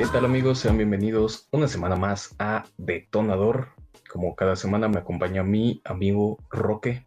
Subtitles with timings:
[0.00, 0.60] ¿Qué tal amigos?
[0.60, 3.68] Sean bienvenidos una semana más a Detonador.
[4.10, 7.04] Como cada semana me acompaña mi amigo Roque.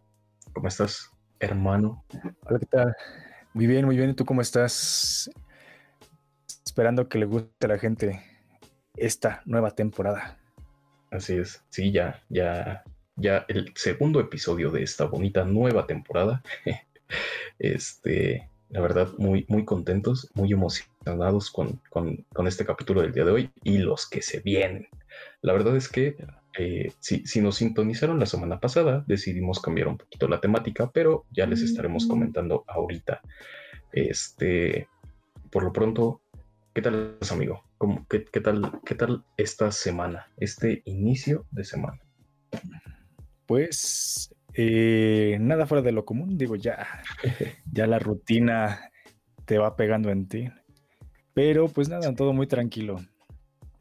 [0.52, 1.10] ¿Cómo estás,
[1.40, 2.04] hermano?
[2.44, 2.94] Hola, ¿qué tal?
[3.52, 4.10] Muy bien, muy bien.
[4.10, 5.28] ¿Y tú cómo estás?
[6.64, 8.22] Esperando que le guste a la gente
[8.96, 10.38] esta nueva temporada.
[11.10, 11.64] Así es.
[11.70, 12.84] Sí, ya, ya,
[13.16, 16.44] ya el segundo episodio de esta bonita nueva temporada.
[17.58, 20.93] este, la verdad, muy, muy contentos, muy emocionados
[21.50, 24.88] con, este capítulo del día de hoy y los que se vienen.
[25.42, 26.16] La verdad es que
[26.58, 31.24] eh, si, si, nos sintonizaron la semana pasada, decidimos cambiar un poquito la temática, pero
[31.30, 33.20] ya les estaremos comentando ahorita.
[33.92, 34.88] Este,
[35.50, 36.20] por lo pronto,
[36.72, 37.62] ¿qué tal, amigo?
[37.78, 42.00] ¿Cómo, qué, tal, ¿Qué tal esta semana, este inicio de semana?
[43.46, 46.86] Pues eh, nada fuera de lo común, digo, ya,
[47.72, 48.90] ya la rutina
[49.44, 50.50] te va pegando en ti.
[51.34, 53.04] Pero pues nada, todo muy tranquilo.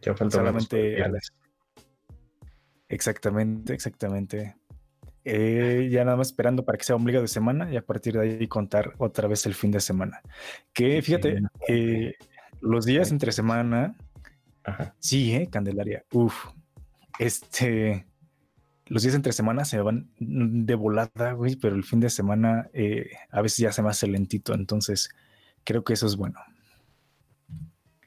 [0.01, 0.97] Ya falta solamente.
[2.89, 4.55] Exactamente, exactamente.
[5.25, 8.21] Eh, ya nada más esperando para que sea ombligo de semana y a partir de
[8.21, 10.21] ahí contar otra vez el fin de semana.
[10.73, 12.15] Que fíjate, eh,
[12.59, 13.95] los días entre semana,
[14.99, 15.47] sí, ¿eh?
[15.49, 16.47] Candelaria, uf,
[17.19, 18.05] este,
[18.87, 23.11] los días entre semana se van de volada, güey, pero el fin de semana eh,
[23.31, 25.09] a veces ya se me hace lentito, entonces
[25.63, 26.39] creo que eso es bueno.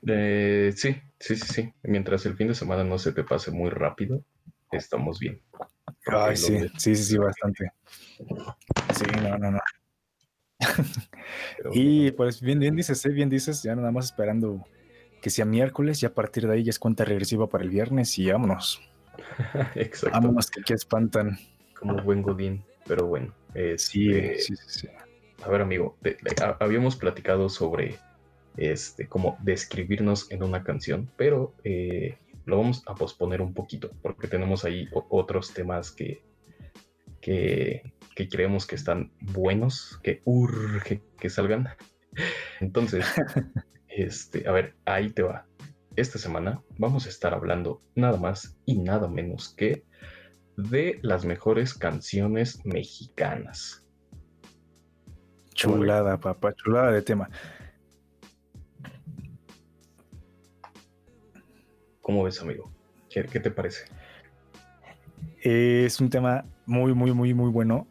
[0.06, 1.74] Eh, sí, sí, sí, sí.
[1.82, 4.22] Mientras el fin de semana no se te pase muy rápido,
[4.70, 5.40] estamos bien.
[6.06, 7.70] Ay, sí, sí, sí, sí, bastante.
[8.16, 9.60] Sí, no, no, no.
[11.72, 13.10] y pues bien, bien dices, ¿eh?
[13.10, 14.64] bien dices, ya nada más esperando
[15.20, 18.18] que sea miércoles y a partir de ahí ya es cuenta regresiva para el viernes
[18.18, 18.80] y vámonos.
[19.74, 20.18] Exacto.
[20.18, 21.38] Vámonos que, espantan.
[21.78, 23.34] Como buen Godín, pero bueno.
[23.54, 24.88] Este, sí, sí, sí,
[25.42, 25.96] A ver, amigo,
[26.60, 27.98] habíamos platicado sobre
[28.56, 34.28] este, cómo describirnos en una canción, pero eh, lo vamos a posponer un poquito porque
[34.28, 36.22] tenemos ahí otros temas que,
[37.20, 37.82] que,
[38.14, 41.68] que, creemos que están buenos, que urge que salgan.
[42.60, 43.04] Entonces,
[43.88, 45.46] este, a ver, ahí te va
[45.96, 49.84] esta semana vamos a estar hablando nada más y nada menos que
[50.56, 53.82] de las mejores canciones mexicanas.
[55.54, 57.30] Chulada, papá, chulada de tema.
[62.06, 62.70] ¿Cómo ves, amigo?
[63.10, 63.86] ¿Qué, te parece?
[65.42, 67.88] es un tema muy, muy, muy, muy bueno.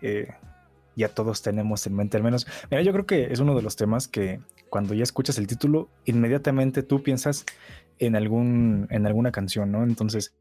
[0.00, 0.28] Eh,
[0.96, 2.46] ya todos tenemos en mente, al menos.
[2.70, 4.40] Mira, yo creo que es uno de los temas que
[4.70, 7.44] cuando ya escuchas el título, inmediatamente tú piensas
[7.98, 9.82] en, algún, en alguna canción, ¿no?
[9.82, 10.34] Entonces,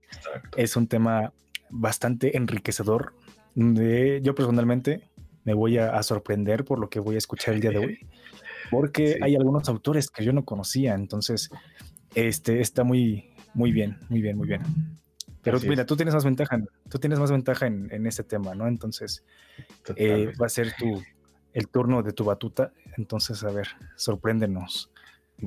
[0.56, 1.34] es un tema
[1.70, 3.14] bastante enriquecedor.
[3.56, 5.02] De, yo personalmente
[5.44, 8.08] me voy a, sorprender por lo que voy a escuchar el día de hoy,
[8.70, 11.50] porque hay algunos autores que yo no conocía, entonces,
[12.16, 14.62] este está muy, muy bien, muy bien, muy bien.
[15.44, 18.68] Pero mira, tú tienes más ventaja, tú tienes más ventaja en, en este tema, ¿no?
[18.68, 19.24] Entonces,
[19.96, 21.02] eh, va a ser tu,
[21.54, 22.74] el turno de tu batuta.
[22.98, 24.92] Entonces, a ver, sorpréndenos.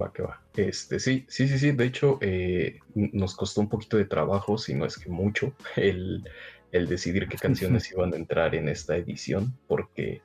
[0.01, 0.43] Va que va.
[0.57, 1.73] Este, sí, sí, sí, sí.
[1.73, 6.25] De hecho, eh, nos costó un poquito de trabajo, si no es que mucho, el,
[6.73, 10.23] decidir qué canciones iban a entrar en esta edición, porque,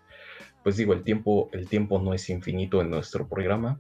[0.64, 3.80] pues digo, el tiempo, el tiempo no es infinito en nuestro programa,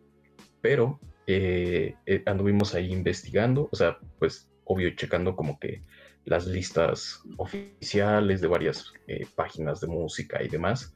[0.61, 0.99] pero
[1.31, 5.83] eh, eh, anduvimos ahí investigando, o sea, pues obvio checando como que
[6.25, 8.93] las listas oficiales de varias
[9.35, 10.95] páginas de música y demás.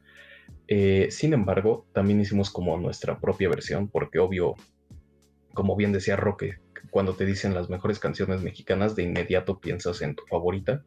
[0.67, 4.55] Eh, sin embargo, también hicimos como nuestra propia versión, porque obvio,
[5.53, 6.57] como bien decía Roque,
[6.89, 10.83] cuando te dicen las mejores canciones mexicanas, de inmediato piensas en tu favorita,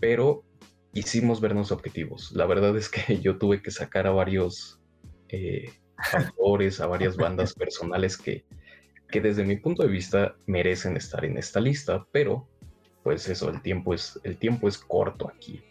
[0.00, 0.44] pero
[0.92, 2.32] hicimos vernos objetivos.
[2.32, 4.80] La verdad es que yo tuve que sacar a varios
[5.28, 5.70] eh,
[6.12, 8.44] autores, a varias bandas personales que,
[9.10, 12.48] que desde mi punto de vista merecen estar en esta lista, pero
[13.02, 15.62] pues eso, el tiempo es, el tiempo es corto aquí.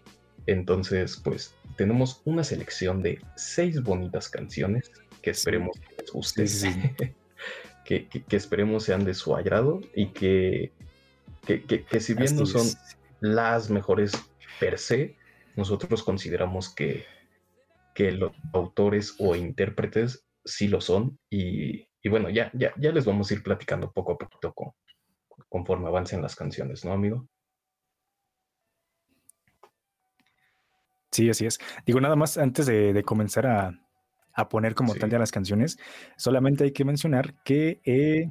[0.48, 6.46] Entonces, pues tenemos una selección de seis bonitas canciones que esperemos que les guste,
[7.86, 10.72] que, esperemos sean de su agrado y que,
[11.46, 12.68] que, si bien no son
[13.20, 14.14] las mejores
[14.60, 15.16] per se,
[15.56, 17.06] nosotros consideramos que,
[17.94, 23.30] que los autores o intérpretes sí lo son y, bueno, ya, ya, ya les vamos
[23.30, 24.54] a ir platicando poco a poquito
[25.50, 27.28] conforme avancen las canciones, ¿no, amigo?
[31.12, 31.60] Sí, así es.
[31.86, 35.80] Digo, nada más antes de, comenzar a, poner como tal ya las canciones,
[36.16, 38.30] solamente hay que mencionar que eh,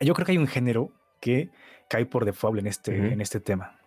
[0.00, 1.50] yo creo que hay un género que
[1.88, 3.78] cae por default en este, en este tema.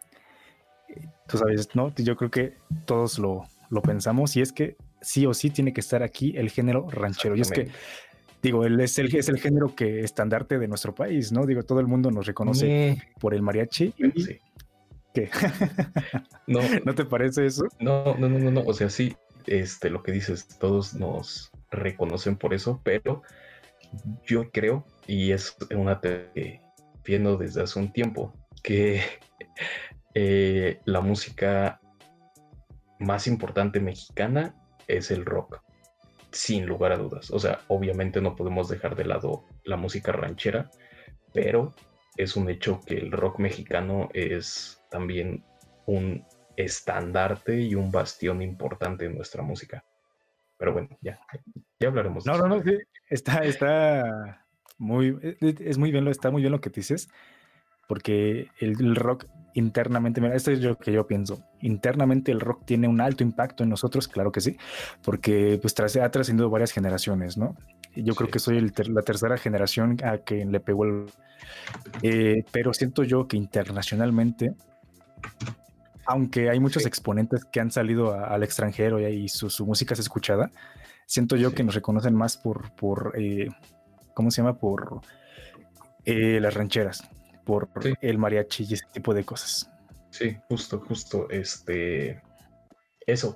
[1.28, 1.94] Tú sabes, ¿no?
[1.96, 3.44] Yo creo que todos lo,
[3.84, 7.36] pensamos y es que sí o sí tiene que estar aquí el género ranchero.
[7.36, 7.70] Y es que
[8.44, 11.46] digo, él es el, es el género que estandarte de nuestro país, ¿no?
[11.46, 13.94] Digo, todo el mundo nos reconoce por el mariachi.
[14.16, 14.40] sí.
[15.14, 15.30] ¿Qué?
[16.48, 17.66] no, ¿No te parece eso?
[17.80, 18.62] No, no, no, no, no.
[18.62, 23.22] O sea, sí, este, lo que dices, todos nos reconocen por eso, pero
[24.26, 26.62] yo creo, y es una que
[27.06, 29.02] viendo desde hace un tiempo, que
[30.16, 31.80] eh, la música
[33.00, 34.56] más importante mexicana
[34.88, 35.62] es el rock,
[36.34, 37.32] sin lugar a dudas.
[37.32, 40.70] O sea, obviamente no podemos dejar de lado la música ranchera,
[41.34, 41.74] pero
[42.18, 45.44] es un hecho que el rock mexicano es también
[45.86, 46.26] un
[46.58, 49.84] estandarte y un bastión importante en nuestra música.
[50.58, 51.20] Pero bueno, ya,
[51.80, 52.26] ya hablaremos.
[52.26, 52.78] No, no, no, sí,
[53.10, 54.46] está, está
[54.78, 57.10] muy, es muy bien, está muy bien lo que dices,
[57.88, 62.88] porque el, rock internamente, mira, esto es lo que yo pienso, internamente el rock tiene
[62.88, 64.58] un alto impacto en nosotros, claro que sí,
[65.04, 67.56] porque pues ha trascendido varias generaciones, ¿no?
[67.96, 71.06] Yo creo que soy la tercera generación a quien le pegó el...
[72.02, 74.56] Eh, pero siento yo que internacionalmente
[76.06, 80.52] aunque hay muchos exponentes que han salido al extranjero y, su, música es escuchada,
[81.06, 83.48] siento yo que nos reconocen más por, por eh,
[84.14, 84.58] ¿cómo se llama?
[84.58, 85.02] Por
[86.06, 87.10] eh, las rancheras,
[87.46, 87.70] por
[88.02, 89.70] el mariachi y ese tipo de cosas.
[90.12, 92.22] Sí, justo, justo, este,
[93.06, 93.36] eso,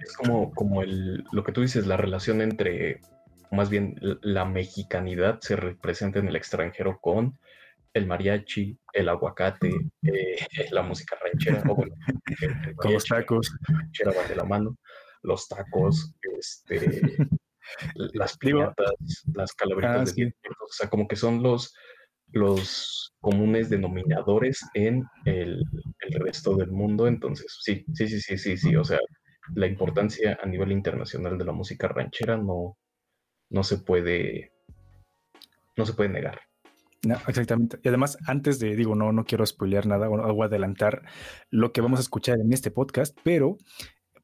[0.00, 3.00] es como, como el, lo que tú dices, la relación entre,
[3.50, 7.38] más bien, la mexicanidad se representa en el extranjero con
[7.94, 9.70] el mariachi, el aguacate,
[10.02, 10.36] eh,
[10.72, 11.94] la música ranchera, o bueno,
[12.76, 13.52] con los tacos.
[13.68, 14.76] La ranchera va de la mano,
[15.22, 17.00] los tacos, este,
[17.94, 18.94] las piñatas,
[19.32, 21.74] las calabritas ah, de o sea, como que son los,
[22.34, 25.62] los comunes denominadores en el,
[26.00, 27.06] el, resto del mundo.
[27.06, 28.76] Entonces, sí, sí, sí, sí, sí, sí.
[28.76, 28.98] O sea,
[29.54, 32.76] la importancia a nivel internacional de la música ranchera no,
[33.50, 34.52] no se puede,
[35.76, 36.40] no se puede negar.
[37.04, 37.78] No, exactamente.
[37.82, 41.02] Y además, antes de, digo, no, no quiero spoilear nada o, adelantar
[41.50, 43.58] lo que vamos a escuchar en este podcast, pero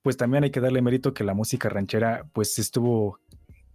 [0.02, 3.18] pues también hay que darle mérito que la música ranchera pues estuvo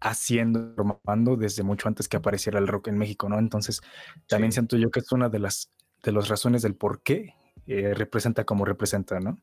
[0.02, 3.40] haciendo, formando desde mucho antes que apareciera el rock en México, ¿no?
[3.40, 3.82] Entonces,
[4.28, 5.72] también siento yo que es una de las,
[6.04, 7.34] de las razones del por qué
[7.68, 9.40] eh, representa como representa, ¿no?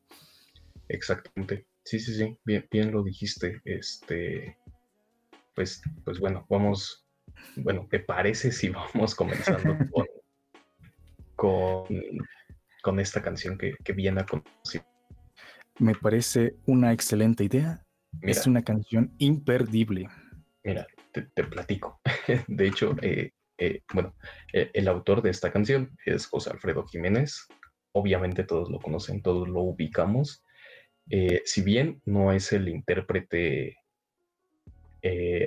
[0.87, 1.67] Exactamente.
[1.83, 3.61] Sí, sí, sí, bien, bien lo dijiste.
[3.65, 4.57] Este,
[5.53, 7.05] pues, pues bueno, vamos,
[7.57, 9.77] bueno, ¿te parece si vamos comenzando
[11.35, 11.85] con,
[12.81, 14.83] con, esta canción que, viene a conocer?
[15.79, 17.83] Me parece una excelente idea.
[18.21, 20.07] es una canción imperdible.
[20.63, 21.99] Mira, te, platico.
[22.47, 24.15] De hecho, eh, eh, bueno,
[24.53, 27.47] eh, el autor de esta canción es José Alfredo Jiménez.
[27.91, 30.43] Obviamente todos lo conocen, todos lo ubicamos.
[31.45, 33.77] si bien no es el intérprete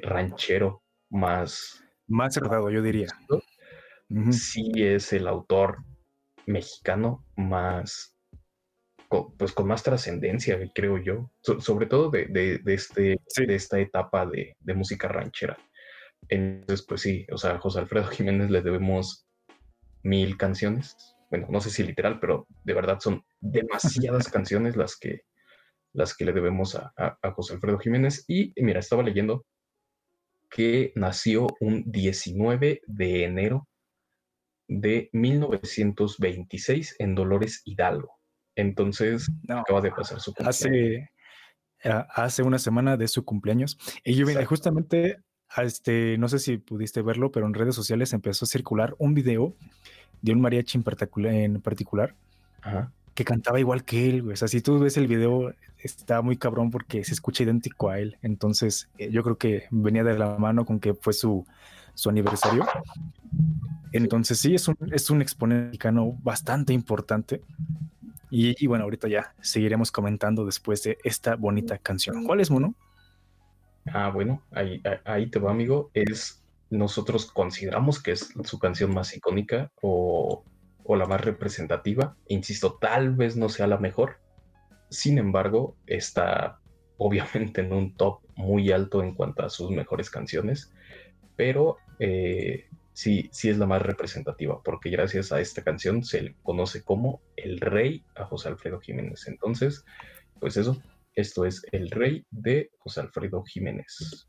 [0.03, 3.09] ranchero más más cerrado, yo diría.
[4.31, 5.79] Sí es el autor
[6.47, 8.16] mexicano más,
[9.09, 15.09] pues con más trascendencia, creo yo, sobre todo de, este, de esta etapa de, música
[15.09, 15.57] ranchera.
[16.29, 19.27] Entonces, pues sí, o sea, a José Alfredo Jiménez le debemos
[20.03, 20.97] mil canciones.
[21.31, 25.23] Bueno, no sé si literal, pero de verdad son demasiadas canciones las que,
[25.93, 28.25] las que le debemos a, a José Alfredo Jiménez.
[28.29, 29.45] Y mira, estaba leyendo
[30.51, 33.69] que nació un 19 de enero
[34.69, 38.17] de 1926 en Dolores Hidalgo.
[38.57, 40.63] Entonces, acaba de pasar su cumpleaños.
[40.65, 41.11] Hace,
[41.83, 43.79] hace una semana de su cumpleaños.
[44.05, 45.19] Y yo, mira, justamente,
[45.57, 49.55] este, no sé si pudiste verlo, pero en redes sociales empezó a circular un video
[50.23, 52.15] de un mariachi en particular, en particular
[53.17, 56.71] que cantaba igual que él, O sea, si tú ves el video, está muy cabrón
[56.71, 58.19] porque se escucha idéntico a él.
[58.21, 61.47] Entonces, eh, yo creo que venía de la mano con que fue su,
[61.95, 62.67] su aniversario.
[63.93, 67.41] Entonces, sí, es un, es un exponente mexicano bastante importante.
[68.31, 72.25] Y, bueno, ahorita ya seguiremos comentando después de esta bonita canción.
[72.25, 72.75] ¿Cuál es, Mono?
[73.87, 75.91] Ah, bueno, ahí, ahí te va, amigo.
[75.95, 80.45] Es, nosotros consideramos que es su canción más icónica o
[80.87, 82.17] o la más representativa.
[82.29, 84.19] Insisto, tal vez no sea la mejor.
[84.89, 86.61] Sin embargo, está
[86.97, 90.73] obviamente en un top muy alto en cuanto a sus mejores canciones,
[91.35, 96.35] pero eh, sí, sí es la más representativa, porque gracias a esta canción se le
[96.43, 99.29] conoce como el rey a José Alfredo Jiménez.
[99.29, 99.85] Entonces,
[100.41, 100.83] pues eso,
[101.15, 104.27] esto es el rey de José Alfredo Jiménez.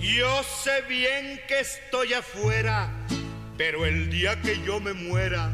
[0.00, 3.05] Yo sé bien que estoy afuera
[3.56, 5.50] pero el día que yo me muera,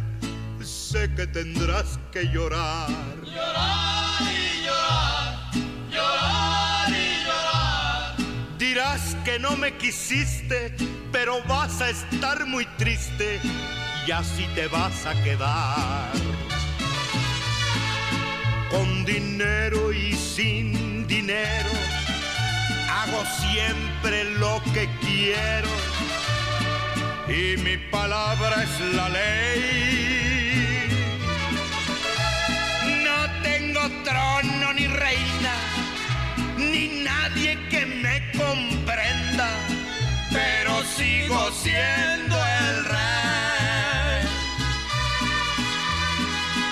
[0.62, 2.88] sé que tendrás que llorar.
[3.24, 5.50] Llorar y llorar,
[5.90, 8.16] llorar y llorar.
[8.58, 10.74] Dirás que no me quisiste,
[11.12, 13.40] pero vas a estar muy triste
[14.06, 16.10] y así te vas a quedar.
[18.70, 21.70] Con dinero y sin dinero,
[22.90, 25.91] hago siempre lo que quiero
[27.32, 30.88] y mi palabra es la ley.
[33.04, 35.54] No tengo trono ni reina,
[36.58, 39.48] ni nadie que me comprenda,
[40.30, 44.22] pero sigo siendo el rey.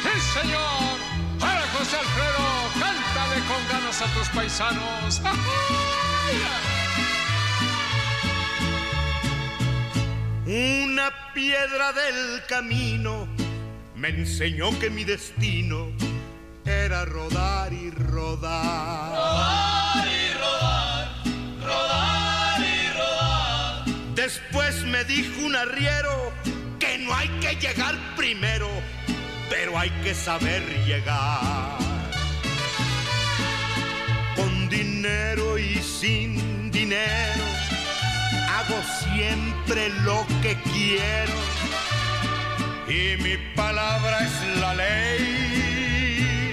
[0.05, 0.99] Sí, señor.
[1.39, 2.45] Para José Alfredo,
[2.79, 5.23] cántale con ganas a tus paisanos.
[10.51, 13.29] Una piedra del camino
[13.95, 15.93] me enseñó que mi destino
[16.65, 19.13] era rodar y rodar.
[19.13, 21.09] Rodar y rodar,
[21.63, 23.85] rodar y rodar.
[24.17, 26.33] Después me dijo un arriero
[26.81, 28.69] que no hay que llegar primero,
[29.49, 31.79] pero hay que saber llegar.
[34.35, 37.50] Con dinero y sin dinero
[38.83, 41.33] siempre lo que quiero
[42.89, 46.53] y mi palabra es la ley.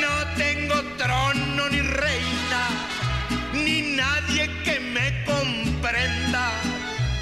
[0.00, 2.62] No tengo trono ni reina,
[3.52, 6.50] ni nadie que me comprenda,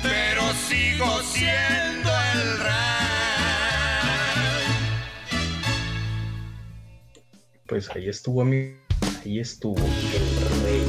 [0.02, 2.74] pero sigo siendo el rey.
[7.66, 8.78] Pues ahí estuvo, amigo.
[9.24, 10.82] Ahí estuvo el rey.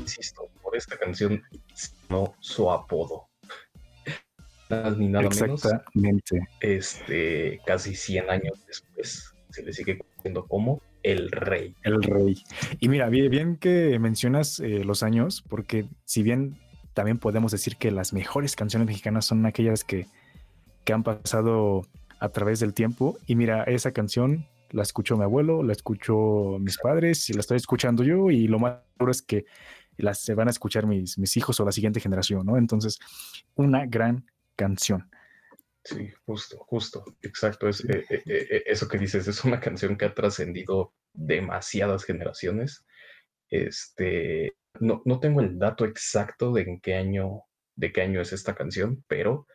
[0.00, 0.48] Insisto,
[0.78, 1.42] esta canción
[2.08, 3.28] no su apodo.
[4.70, 5.64] Nada ni nada menos.
[5.64, 6.40] Exactamente.
[6.60, 11.74] Este, casi 100 años después, se le sigue conociendo como el rey.
[11.82, 12.42] El rey.
[12.80, 16.58] Y mira, bien, bien que mencionas eh, los años, porque si bien
[16.92, 20.06] también podemos decir que las mejores canciones mexicanas son aquellas que,
[20.84, 21.86] que han pasado
[22.18, 23.18] a través del tiempo.
[23.26, 27.56] Y mira, esa canción la escuchó mi abuelo, la escuchó mis padres y la estoy
[27.56, 29.44] escuchando yo y lo más seguro es que
[29.98, 32.56] las se van a escuchar mis, mis hijos o la siguiente generación, ¿no?
[32.56, 32.98] Entonces,
[33.54, 35.10] una gran canción.
[35.84, 37.68] Sí, justo, justo, exacto.
[37.68, 42.84] Es, eh, eh, eh, eso que dices es una canción que ha trascendido demasiadas generaciones.
[43.48, 47.42] Este, no, no tengo el dato exacto de en qué año,
[47.76, 49.46] de qué año es esta canción, pero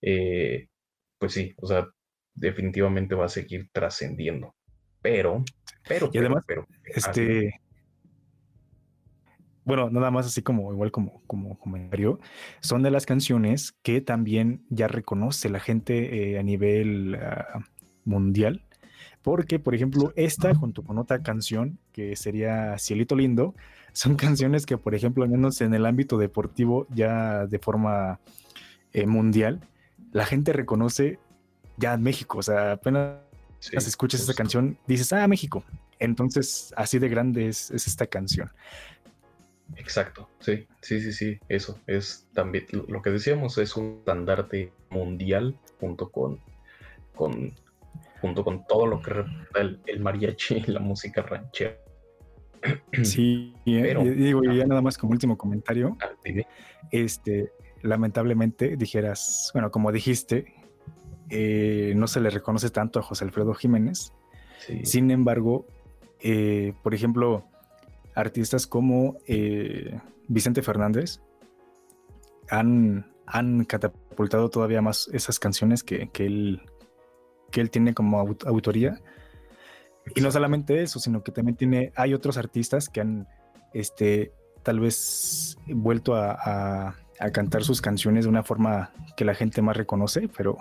[0.00, 0.68] eh,
[1.18, 1.88] pues sí, o sea,
[2.34, 4.54] definitivamente va a seguir trascendiendo.
[5.00, 5.44] Pero,
[5.86, 7.60] pero, Y además, pero, Este.
[9.64, 12.20] Bueno, nada más así como igual como, como comentario,
[12.60, 17.60] son de las canciones que también ya reconoce la gente eh, a nivel ah,
[18.04, 18.62] mundial.
[19.22, 23.54] Porque, por ejemplo, esta junto con otra canción que sería Cielito Lindo,
[23.94, 28.20] son canciones que, por ejemplo, al menos en el ámbito deportivo, ya de forma
[28.92, 29.60] eh, mundial,
[30.12, 31.18] la gente reconoce
[31.78, 32.38] ya México.
[32.38, 33.16] O sea, apenas
[33.60, 34.34] sí, escuchas justo.
[34.34, 35.64] canción, dices, ah, México.
[35.98, 38.50] Entonces, así de grande es, es esta canción.
[39.76, 45.58] Exacto, sí, sí, sí, sí, eso es también lo- que decíamos, es un estandarte mundial
[45.80, 46.40] junto con,
[47.14, 47.52] con,
[48.20, 51.76] junto con todo lo que representa el, el mariachi y la música ranchera.
[53.02, 56.10] Sí, Pero- digo, ya nada más como último comentario, Ah,
[56.90, 57.52] este,
[57.82, 60.54] lamentablemente dijeras, bueno, como dijiste,
[61.28, 64.12] eh, no se le reconoce tanto a José Alfredo Jiménez.
[64.60, 65.66] Sí, Sin embargo,
[66.20, 67.44] eh, por ejemplo,
[68.14, 71.20] artistas como eh, Vicente Fernández
[72.48, 76.62] han, han catapultado todavía más esas canciones que, que él,
[77.50, 79.00] que él tiene como aut- autoría.
[80.14, 83.26] Y no solamente eso, sino que también tiene, hay otros artistas que han,
[83.72, 86.96] este, tal vez vuelto a, a-
[87.32, 90.58] cantar sus canciones de una forma que la gente más reconoce, pero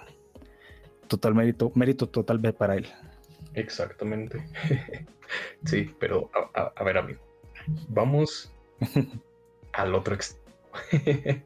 [1.08, 2.88] total mérito, mérito total para él.
[3.54, 4.46] Exactamente.
[5.66, 7.20] sí, pero a, a- a ver, amigo,
[7.90, 8.54] vamos
[9.74, 10.44] al otro extremo.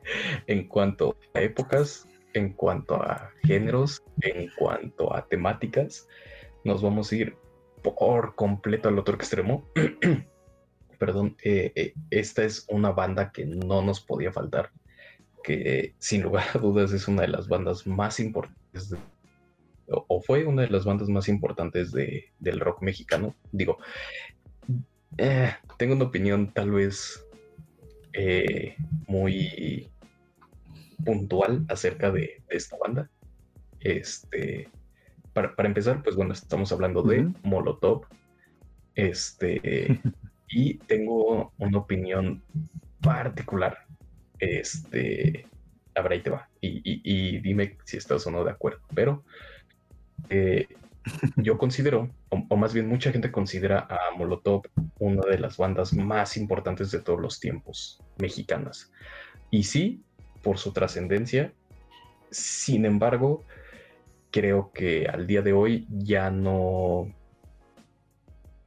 [0.48, 6.08] en cuanto a épocas, en cuanto a géneros, en cuanto a temáticas,
[6.64, 7.36] nos vamos a ir
[7.84, 9.68] por completo al otro extremo.
[11.00, 14.72] Perdón, eh, eh, esta es una banda que no nos podía faltar,
[15.44, 18.96] que sin lugar a dudas es una de las bandas más importantes
[19.90, 23.36] o fue una de las bandas más importantes de- del rock mexicano.
[23.52, 23.78] Digo,
[25.18, 27.24] eh, tengo una opinión tal vez
[28.14, 28.76] eh,
[29.08, 29.90] muy
[31.06, 33.10] puntual acerca de, esta banda.
[33.80, 34.70] Este,
[35.34, 38.06] para, empezar, pues bueno, estamos hablando de Molotov.
[38.96, 40.02] Este,
[40.50, 42.44] y tengo una opinión
[43.02, 43.86] particular.
[44.40, 45.48] Este,
[46.02, 46.50] ver, ahí te va.
[46.62, 48.80] Y, dime si estás o no de acuerdo.
[48.94, 49.24] Pero
[50.30, 50.68] eh,
[51.38, 54.64] yo considero, o, más bien mucha gente considera a Molotov
[55.00, 58.92] una de las bandas más importantes de todos los tiempos mexicanas.
[59.50, 60.04] Y sí,
[60.44, 61.54] por su trascendencia.
[62.30, 63.44] Sin embargo,
[64.32, 67.14] creo que al día de hoy ya no...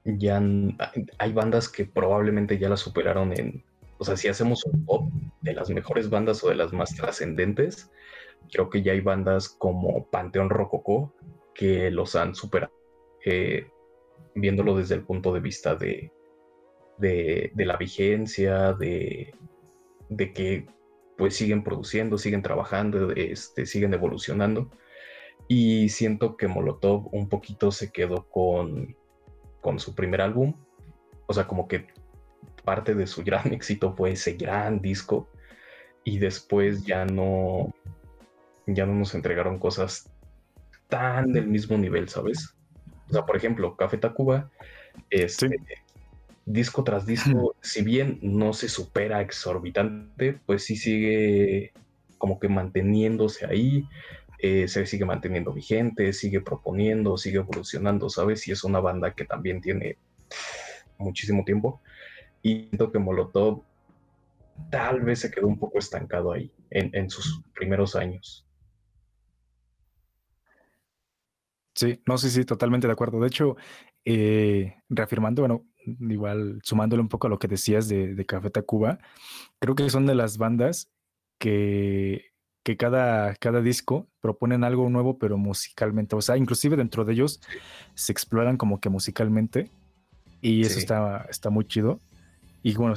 [0.05, 0.43] Ya
[1.19, 3.63] hay bandas que probablemente ya la superaron en...
[3.99, 5.13] O sea, si hacemos un pop
[5.43, 7.91] de las mejores bandas o de las más trascendentes,
[8.51, 11.13] creo que ya hay bandas como Panteón Rococó
[11.55, 12.73] que los han superado,
[13.25, 13.69] eh,
[14.35, 16.13] viéndolo desde el punto de vista de,
[16.99, 19.35] de, la vigencia, de,
[20.09, 20.67] de, que
[21.17, 24.71] pues siguen produciendo, siguen trabajando, este, siguen evolucionando.
[25.49, 28.97] Y siento que Molotov un poquito se quedó con,
[29.61, 30.55] con su primer álbum.
[31.27, 31.89] O sea, como que
[32.65, 35.29] parte de su gran éxito fue ese gran disco.
[36.05, 37.75] Y después ya no,
[38.67, 40.11] ya no nos entregaron cosas
[40.89, 42.57] tan del mismo nivel, ¿sabes?
[43.11, 44.51] O sea, por ejemplo, Café Tacuba,
[45.11, 45.49] este,
[46.47, 51.73] disco tras disco, si bien no se supera exorbitante, pues sí sigue
[52.19, 53.89] como que manteniéndose ahí,
[54.39, 58.47] eh, se sigue manteniendo vigente, sigue proponiendo, sigue evolucionando, ¿sabes?
[58.47, 59.97] Y es una banda que también tiene
[60.99, 61.81] muchísimo tiempo.
[62.43, 63.65] Y siento que Molotov
[64.71, 68.47] tal vez se quedó un poco estancado ahí en sus primeros años.
[71.75, 73.21] Sí, no sé, sí, totalmente de acuerdo.
[73.21, 73.57] De hecho,
[74.05, 78.99] eh, reafirmando, bueno, igual sumándole un poco a lo que decías de, de Café Tacuba,
[79.59, 80.91] creo que son de las bandas
[81.39, 86.17] que, que cada, cada disco proponen algo nuevo, pero musicalmente.
[86.17, 87.41] O sea, inclusive dentro de ellos
[87.95, 89.71] se exploran como que musicalmente.
[90.43, 92.01] Y eso está, está muy chido.
[92.63, 92.95] Y bueno,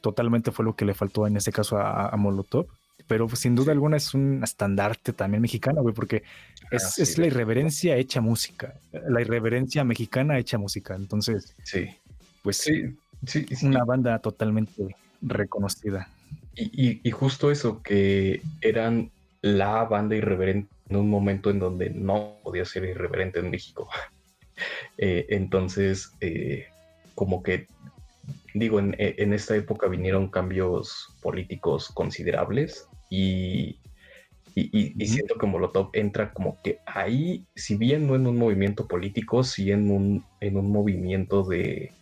[0.00, 2.66] totalmente fue lo que le faltó en ese caso a Molotov
[3.08, 6.22] pero pues, sin duda alguna es un estandarte también mexicano, güey, porque
[6.70, 10.94] es, la irreverencia hecha música, la irreverencia mexicana hecha música.
[10.94, 11.88] Entonces, sí,
[12.42, 12.94] pues sí,
[13.26, 16.08] sí, una banda totalmente reconocida.
[16.54, 22.64] Y, justo eso, que eran la banda irreverente en un momento en donde no podía
[22.64, 23.88] ser irreverente en México.
[25.00, 26.66] Eh, entonces, eh,
[27.14, 27.68] como que
[28.54, 33.78] digo, en, en, esta época vinieron cambios políticos considerables y,
[34.54, 39.44] y, siento que Molotov entra como que ahí, si bien no en un movimiento político,
[39.44, 41.92] sí en un, en un movimiento de,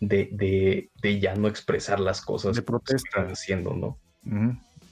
[0.00, 3.02] de, de, ya no expresar las cosas de protesta.
[3.02, 3.98] que están haciendo, ¿no?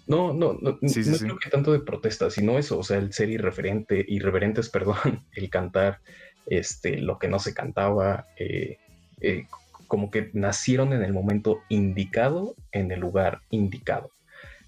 [0.07, 3.31] No, no, no, no creo que tanto de protesta, sino eso, o sea, el ser
[3.31, 6.01] irreverente, irreverentes, perdón, el cantar
[6.47, 8.79] este, lo que no se cantaba, eh,
[9.21, 9.47] eh,
[9.87, 14.11] como que nacieron en el momento indicado, en el lugar indicado.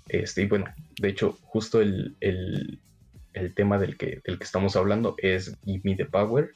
[0.09, 0.67] Este, y bueno,
[0.99, 2.17] de hecho, justo el,
[3.55, 6.53] tema del que, que estamos hablando es Give Me the Power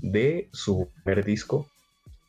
[0.00, 1.68] de su primer disco,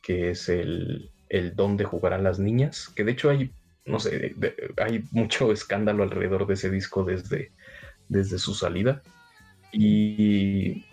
[0.02, 3.50] que es el, el Donde jugarán las niñas, que de hecho hay,
[3.84, 4.34] no sé,
[4.78, 7.50] hay mucho escándalo alrededor de ese disco desde,
[8.08, 9.02] desde su salida.
[9.72, 10.84] Y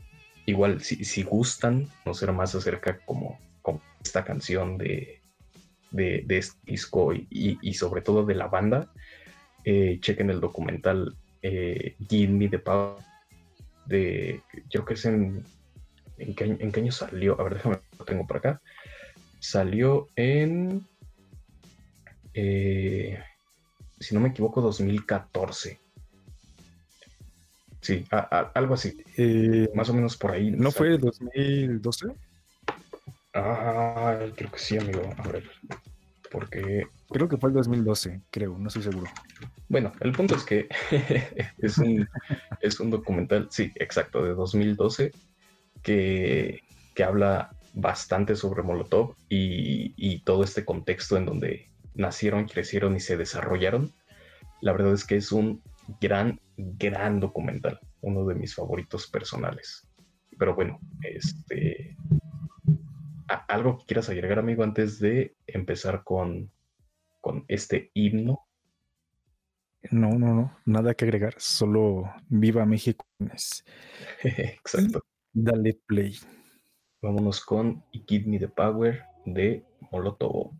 [0.46, 5.22] igual, si, si gustan conocer más acerca como, como esta canción de,
[5.94, 8.92] de, este disco y, sobre todo de la banda,
[9.64, 13.02] eh, chequen el documental eh, Give Me the Power
[13.86, 15.44] de, creo que es en,
[16.18, 17.40] ¿en qué, año salió?
[17.40, 18.62] A ver, déjame, lo tengo por acá.
[19.40, 20.88] Salió en,
[22.34, 23.20] eh,
[24.00, 25.80] si no me equivoco, 2014.
[27.82, 28.06] Sí,
[28.54, 29.04] algo así.
[29.74, 30.52] Más o menos por ahí.
[30.52, 32.08] ¿No fue 2012?
[33.34, 35.02] Ah, creo que sí, amigo.
[35.18, 35.44] A ver,
[36.34, 36.88] porque...
[37.12, 39.06] Creo que fue el 2012, creo, no estoy seguro.
[39.70, 40.68] Bueno, el punto es que
[41.60, 42.10] es, un,
[42.60, 45.12] es un documental, sí, exacto, de 2012,
[45.84, 46.62] que,
[46.96, 53.00] que habla bastante sobre Molotov y, y, todo este contexto en donde nacieron, crecieron y
[53.00, 53.94] se desarrollaron.
[54.62, 55.62] La verdad es que es un
[56.02, 59.88] gran, gran documental, uno de mis favoritos personales.
[60.40, 61.96] Pero bueno, este,
[63.36, 66.52] ¿Algo que quieras agregar, amigo, antes de empezar con,
[67.22, 68.48] con este himno?
[69.92, 73.06] No, no, no, nada que agregar, solo viva México.
[74.24, 75.04] Exacto.
[75.34, 76.16] Dale play.
[77.02, 80.54] Vámonos con Give Me the Power de Molotov.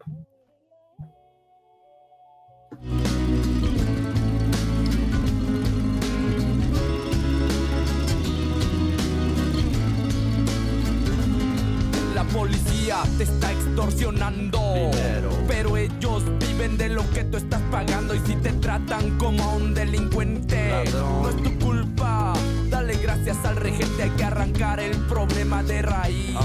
[13.18, 14.60] Te está extorsionando.
[15.48, 19.54] Pero ellos viven de lo que tú estás pagando y si te tratan como a
[19.56, 22.34] un delincuente, no es tu culpa.
[22.70, 26.38] Dale gracias al regente, hay que arrancar el problema de raíz.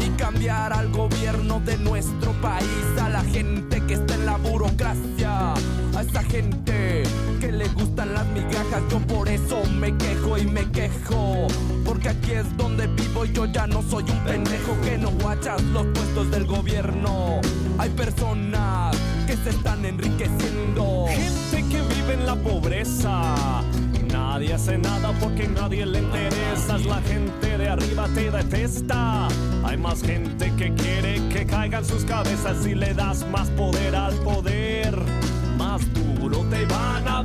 [0.00, 5.54] Y cambiar al gobierno de nuestro país, a la gente que está en la burocracia,
[5.98, 7.02] a esa gente
[7.40, 8.82] que le gustan las migajas.
[8.88, 11.48] Yo por eso me quejo y me quejo.
[11.84, 15.60] Porque aquí es donde vivo y yo ya no soy un pendejo que no guachas
[15.64, 17.40] los puestos del gobierno.
[17.78, 21.06] Hay personas que se están enriqueciendo.
[21.08, 23.34] Gente que vive en la pobreza.
[24.12, 26.78] Nadie hace nada porque nadie le interesa.
[26.78, 29.26] La gente de arriba te detesta.
[29.64, 34.14] Hay más gente que quiere que caigan sus cabezas y le das más poder al
[34.18, 34.96] poder.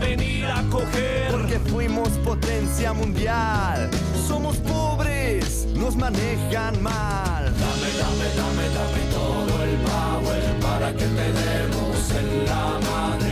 [0.04, 1.32] Venir a coger.
[1.32, 3.90] Porque fuimos potencia mundial.
[4.28, 7.44] Somos pobres, nos manejan mal.
[7.64, 13.23] Dame, dame, dame, dame todo el power para que te demos en la madre.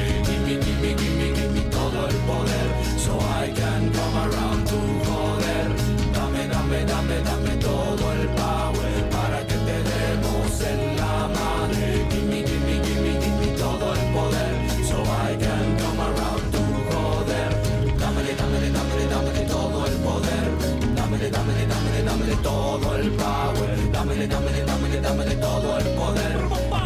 [22.41, 23.91] Todo el power.
[23.91, 26.37] Dámele, dámele, dámele, dámele todo el poder.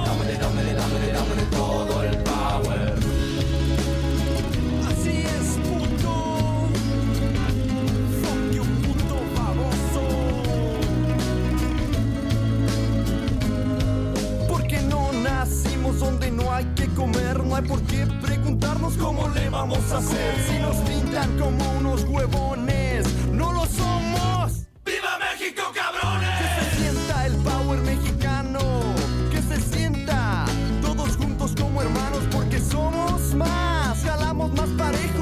[0.05, 2.95] Dámele, dámele, dámele, dámele todo el power.
[4.89, 6.13] Así es, puto.
[8.21, 10.03] Fuck you, puto baboso.
[14.47, 19.49] Porque no nacimos donde no hay que comer, no hay por qué preguntarnos cómo le
[19.49, 20.35] vamos a hacer.
[20.47, 22.54] Si nos pintan como unos huevones,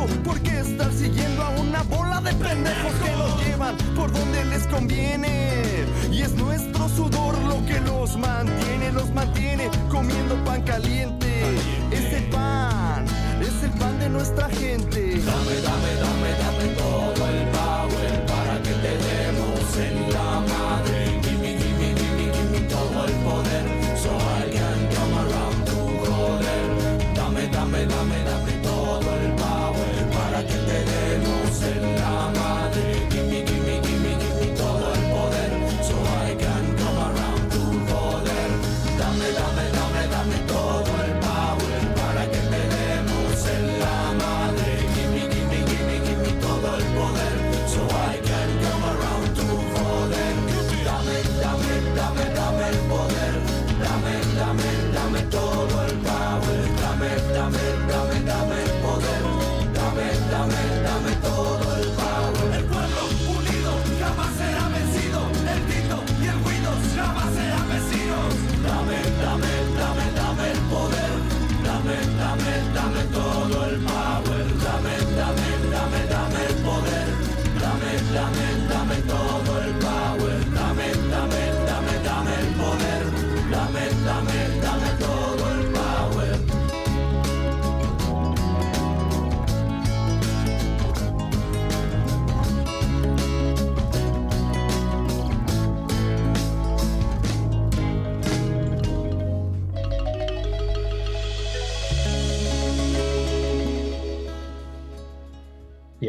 [0.03, 4.67] parejo, porque estar siguiendo a una bola de pendejos que nos llevan por donde les
[4.67, 5.85] conviene.
[6.11, 11.43] Y es nuestro sudor lo que los mantiene, los mantiene comiendo pan caliente.
[11.91, 13.05] Ese pan
[13.41, 14.99] es el pan de nuestra gente.
[14.99, 17.52] Dame, dame, dame, dame todo el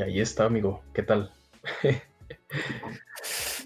[0.05, 0.83] ahí está, amigo.
[0.93, 1.33] ¿Qué tal?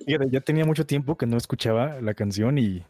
[0.06, 2.82] Ya tenía mucho tiempo que no escuchaba la canción y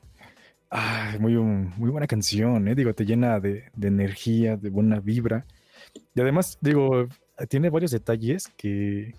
[0.70, 2.76] ah, muy, muy buena canción, ¿eh?
[2.76, 5.44] Digo, te llena de, de energía, de buena vibra.
[6.14, 7.08] Y además, digo,
[7.48, 9.14] tiene varios detalles que,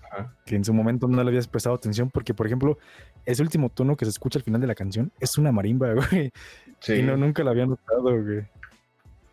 [0.46, 2.78] que en su momento no le habías prestado atención, porque, por ejemplo,
[3.26, 6.32] ese último tono que se escucha al final de la canción es una marimba, güey.
[6.80, 8.46] Sí, Y no, nunca la había notado, güey.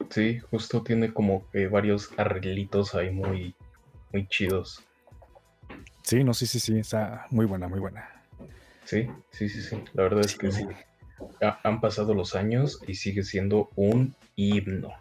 [0.09, 3.55] sí, justo tiene como que varios arreglitos ahí muy,
[4.11, 4.83] muy chidos.
[6.07, 8.09] Sí, no, sí, sí, sí, está muy buena, muy buena.
[8.85, 9.75] Sí, sí, sí, sí.
[9.93, 10.63] La verdad es que sí.
[11.41, 14.93] Ha- han pasado los años y sigue siendo un himno.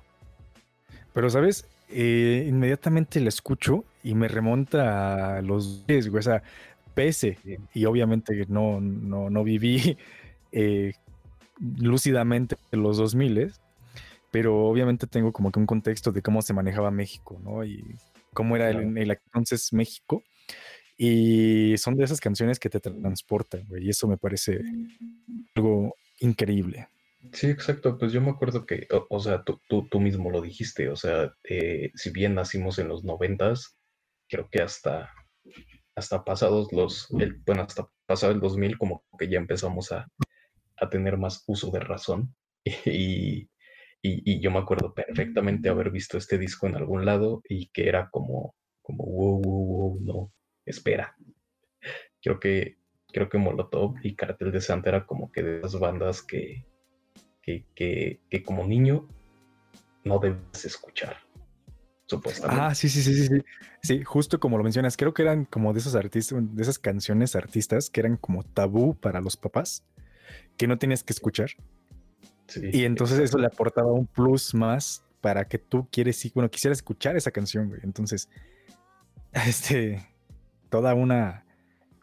[1.12, 1.68] Pero, ¿sabes?
[1.90, 6.18] Eh, inmediatamente la escucho y me remonta a los 10, güey.
[6.18, 6.42] O sea,
[6.92, 7.38] pese,
[7.72, 9.96] y obviamente no, no, no viví
[10.50, 10.92] eh,
[11.60, 13.52] lúcidamente los 2000,
[14.32, 17.64] pero obviamente tengo como que un contexto de cómo se manejaba México, ¿no?
[17.64, 17.94] Y
[18.34, 20.24] cómo era el, el entonces México.
[20.96, 23.86] Y son de esas canciones que te transportan, güey.
[23.86, 24.60] Y eso me parece
[25.54, 26.88] algo increíble.
[27.32, 27.98] Sí, exacto.
[27.98, 30.96] Pues yo me acuerdo que, o, o sea, tú, tú, tú mismo lo dijiste, o
[30.96, 33.78] sea, eh, si bien nacimos en los noventas,
[34.28, 35.12] creo que hasta,
[35.94, 40.08] hasta pasados los, el, bueno, hasta pasado el 2000 como que ya empezamos a,
[40.76, 42.34] a tener más uso de razón.
[42.86, 43.50] Y,
[44.02, 47.88] y, y yo me acuerdo perfectamente haber visto este disco en algún lado y que
[47.88, 50.32] era como, como, wow, wow, wow, no,
[50.66, 51.16] espera.
[52.20, 52.76] Creo que,
[53.12, 56.66] creo que Molotov y Cartel de Santa era como que de esas bandas que,
[57.40, 59.08] que, que, que como niño
[60.04, 61.16] no debes escuchar,
[62.06, 62.62] supuestamente.
[62.62, 63.42] Ah, sí, sí, sí, sí, sí.
[63.82, 67.36] Sí, justo como lo mencionas, creo que eran como de esos artistas, de esas canciones
[67.36, 69.84] artistas que eran como tabú para los papás,
[70.56, 71.50] que no tenías que escuchar.
[72.48, 76.78] Sí, Y entonces eso le aportaba un plus más para que tú quieres, bueno, quisieras
[76.78, 77.80] escuchar esa canción, güey.
[77.82, 78.28] Entonces,
[79.32, 80.06] este,
[80.76, 81.42] toda una,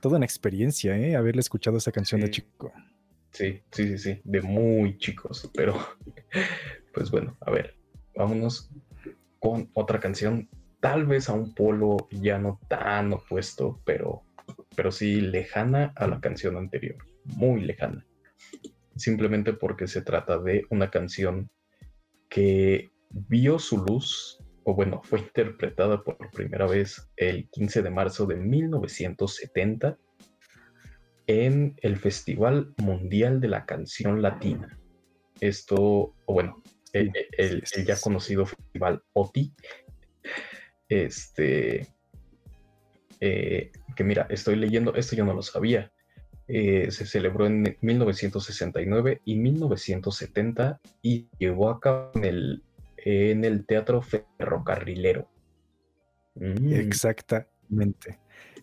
[0.02, 1.16] toda una experiencia, ¿eh?
[1.16, 2.74] Haberle escuchado esa canción de chico.
[3.30, 5.78] Sí, sí, sí, sí, de muy chicos, pero
[6.94, 7.76] pues bueno, a ver,
[8.16, 8.72] vámonos
[9.40, 14.24] con otra canción, tal vez a un polo ya no tan opuesto, pero,
[14.76, 18.04] pero sí lejana a la canción anterior, muy lejana,
[18.96, 21.52] simplemente porque se trata de una canción
[22.28, 28.26] que vio su luz, o bueno, fue interpretada por primera vez el 15 de marzo
[28.26, 29.98] de 1970
[31.28, 34.78] en el Festival Mundial de la Canción Latina.
[35.40, 35.78] Esto,
[36.26, 36.62] o bueno,
[36.94, 39.54] el, ya conocido Festival OTI.
[40.88, 41.88] Este,
[43.20, 45.92] eh, que mira, estoy leyendo, esto yo no lo sabía.
[46.48, 52.64] Eh, se celebró en 1969 y 1970 y llevó a cabo en el,
[53.06, 55.30] en el Teatro Ferrocarrilero.
[56.36, 58.20] Mm, Exactamente.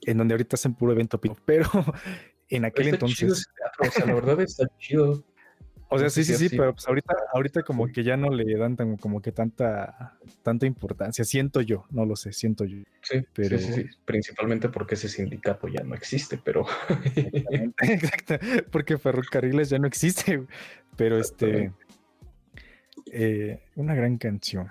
[0.06, 1.68] En donde ahorita hacen puro evento, pero
[2.48, 5.24] en aquel está chido entonces, ese teatro, o sea, la verdad está chido.
[5.88, 8.76] o sea, sí, sí, sí, pero pues ahorita, ahorita como que ya no le dan
[8.76, 11.24] tan, como que tanta, tanta importancia.
[11.24, 12.78] Siento yo, no lo sé, siento yo.
[13.02, 16.64] Sí, Pero- sí, sí, sí, principalmente porque ese sindicato ya no existe, pero
[17.82, 18.34] Exacto,
[18.72, 20.44] porque ferrocarriles ya no existe,
[20.96, 21.72] pero este,
[23.10, 24.68] eh, una gran canción.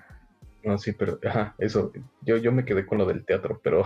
[0.62, 3.84] no, sí, pero ajá, eso, yo, yo me quedé con lo del teatro, pero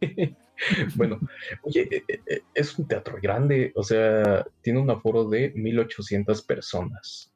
[0.96, 1.20] bueno,
[1.62, 7.32] oye, eh, eh, es un teatro grande, o sea, tiene un aforo de 1800 personas,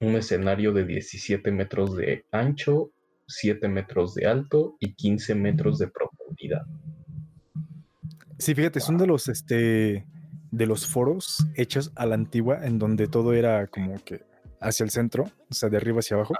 [0.00, 2.90] un escenario de 17 metros de ancho,
[3.26, 6.62] 7 metros de alto y 15 metros de profundidad.
[8.38, 10.04] Sí, fíjate, son de los, este,
[10.50, 14.22] de los foros hechos a la antigua, en donde todo era como que
[14.62, 16.34] hacia el centro, o sea, de arriba hacia abajo.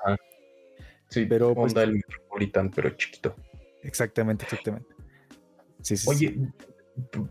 [1.08, 3.36] Sí, Pero, pues, onda el Metropolitan, pero chiquito.
[3.82, 4.94] Exactamente, exactamente.
[5.82, 6.08] Sí, sí.
[6.08, 6.38] Oye,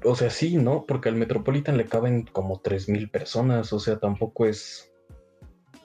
[0.04, 0.86] o sea, sí, ¿no?
[0.86, 4.92] Porque al Metropolitan le caben como 3.000 personas, o sea, tampoco es...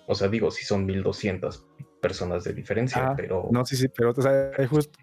[0.07, 1.65] O sea, digo, sí son 1.200
[2.01, 3.49] personas de diferencia, Ah, pero...
[3.51, 4.99] No, sí, sí, pero o sea, es justo,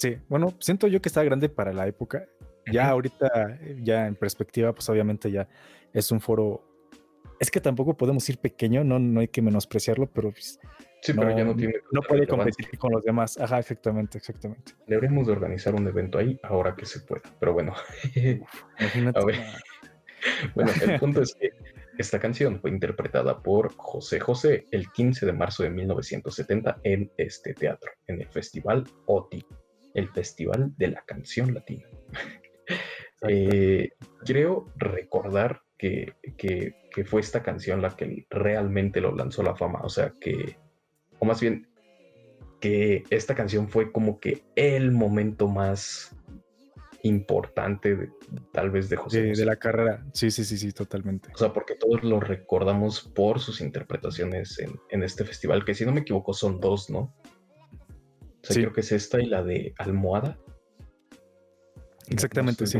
[0.00, 2.26] sí, bueno, siento yo que está grande para la época.
[2.72, 5.48] Ya ahorita, eh, ya en perspectiva, pues obviamente ya
[5.92, 6.69] es un foro.
[7.40, 10.60] Es que tampoco podemos ir pequeño, no, no hay que menospreciarlo, pero pues,
[11.02, 11.74] Sí, pero ya no no- tiene...
[11.90, 13.38] no puede competir con los demás.
[13.40, 14.72] Ajá, exactamente, exactamente.
[14.86, 17.74] Deberíamos de organizar un evento ahí ahora que se pueda, pero bueno.
[18.78, 19.18] Imagínate.
[19.18, 19.36] A ver.
[19.38, 19.44] no.
[20.54, 21.48] Bueno, el punto es que
[21.96, 27.54] esta canción fue interpretada por José José el 15 de marzo de 1970 en este
[27.54, 29.42] teatro, en el Festival OTI,
[29.94, 31.86] el Festival de la Canción Latina.
[33.26, 33.88] Eh,
[34.26, 39.56] creo recordar que, que- que fue esta canción la que realmente lo lanzó a la
[39.56, 40.58] fama, o sea que,
[41.18, 41.68] o más bien,
[42.60, 46.14] que esta canción fue como que el momento más
[47.02, 48.10] importante de-
[48.52, 49.40] tal vez de José De, José.
[49.42, 50.04] de la carrera.
[50.12, 51.30] Sí, sí, sí, sí, totalmente.
[51.34, 55.86] O sea, porque todos lo recordamos por sus interpretaciones en, en este festival, que si
[55.86, 57.14] no me equivoco son dos, ¿no?
[58.42, 58.60] O sea, Sí.
[58.60, 60.36] creo que es esta y la de Almohada.
[62.08, 62.78] Exactamente, No sí.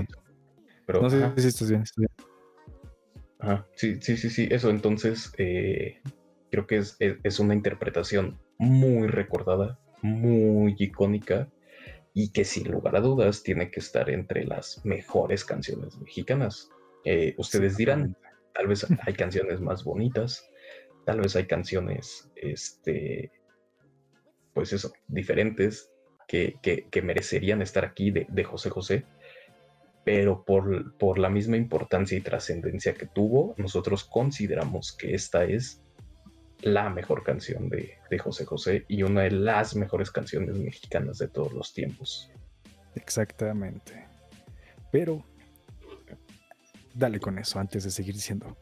[0.86, 1.82] Pero, No sé si estás bien.
[1.82, 2.10] estás bien.
[3.40, 4.70] Ajá, sí, sí, sí, sí, eso.
[4.70, 6.00] Entonces, eh,
[6.50, 11.48] creo que es, es- es una interpretación muy recordada, muy icónica
[12.14, 16.70] y que sin lugar a dudas tiene que estar entre las mejores canciones mexicanas.
[17.04, 18.16] Eh, ustedes dirán,
[18.54, 20.44] tal vez hay canciones más bonitas,
[21.06, 23.32] tal vez hay canciones, este,
[24.54, 25.90] pues eso, diferentes,
[26.28, 29.04] que, que- que merecerían estar aquí de, de José José,
[30.10, 35.84] pero por, por la misma importancia y trascendencia que tuvo, nosotros consideramos que esta es
[36.62, 41.28] la mejor canción de, de José José y una de las mejores canciones mexicanas de
[41.28, 42.28] todos los tiempos.
[42.96, 44.04] Exactamente.
[44.90, 45.24] Pero
[46.92, 48.56] dale con eso antes de seguir diciendo.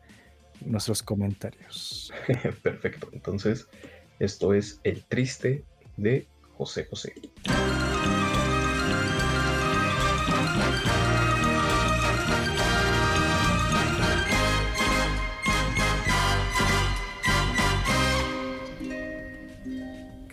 [0.67, 2.13] nuestros comentarios.
[2.63, 3.09] Perfecto.
[3.15, 3.67] Entonces,
[4.19, 5.65] esto es El Triste
[5.97, 7.15] de José José.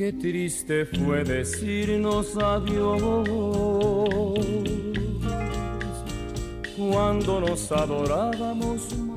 [0.05, 3.27] Qué triste fue decirnos adiós
[6.77, 9.15] cuando nos adorábamos más.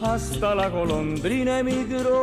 [0.00, 2.22] Hasta la golondrina emigró,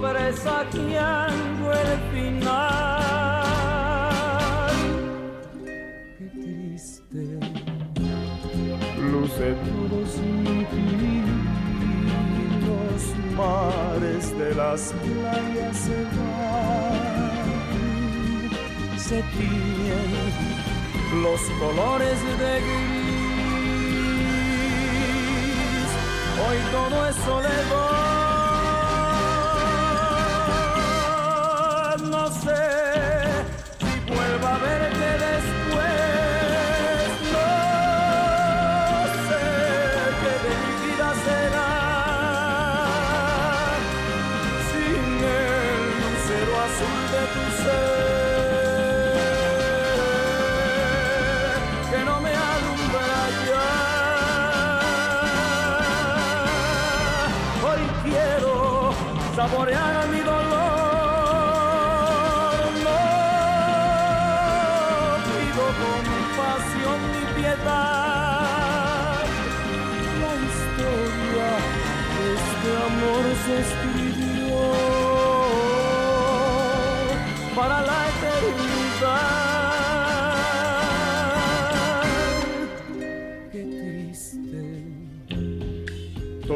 [0.00, 2.58] presagiando el final.
[6.18, 7.38] Qué triste
[8.98, 9.54] luce
[14.70, 16.98] las playas se van,
[18.98, 20.12] se tiñen
[21.22, 23.50] los colores de gris.
[26.44, 27.58] Hoy todo es soledad,
[32.10, 32.77] no sé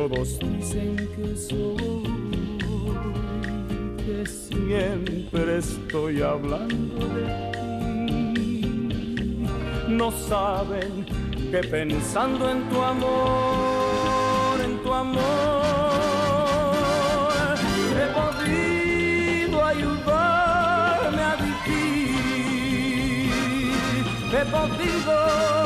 [0.09, 2.03] todos dicen que soy,
[4.05, 9.47] que siempre estoy hablando de ti.
[9.89, 11.07] No saben
[11.51, 15.23] que pensando en tu amor, en tu amor,
[18.03, 22.51] he podido ayudarme a vivir.
[24.35, 25.62] He podido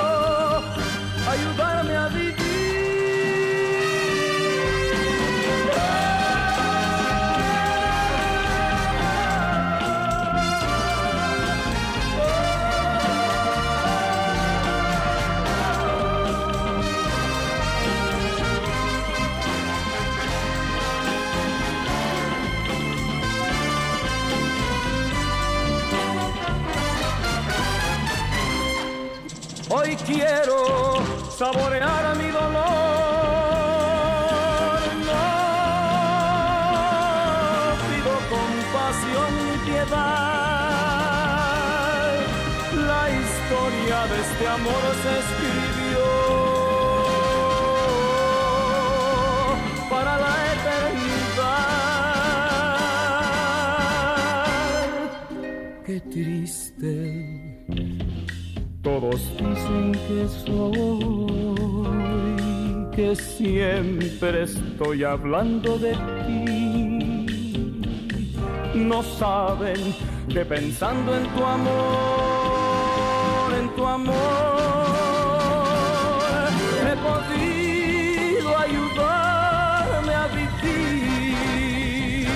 [30.06, 31.02] quiero
[31.36, 32.62] saborear mi dolor.
[35.06, 35.22] No
[37.88, 39.96] pido compasión ni piedad.
[42.92, 46.06] La historia de este amor se escribió
[49.90, 51.56] para la eternidad.
[55.84, 56.90] Qué triste
[59.00, 61.86] todos dicen que soy,
[62.94, 65.92] que siempre estoy hablando de
[66.24, 67.26] ti.
[68.74, 69.94] No saben
[70.28, 74.14] que pensando en tu amor, en tu amor,
[76.88, 82.26] he podido ayudarme a vivir.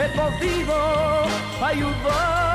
[0.00, 0.76] He podido
[1.62, 2.45] ayudarme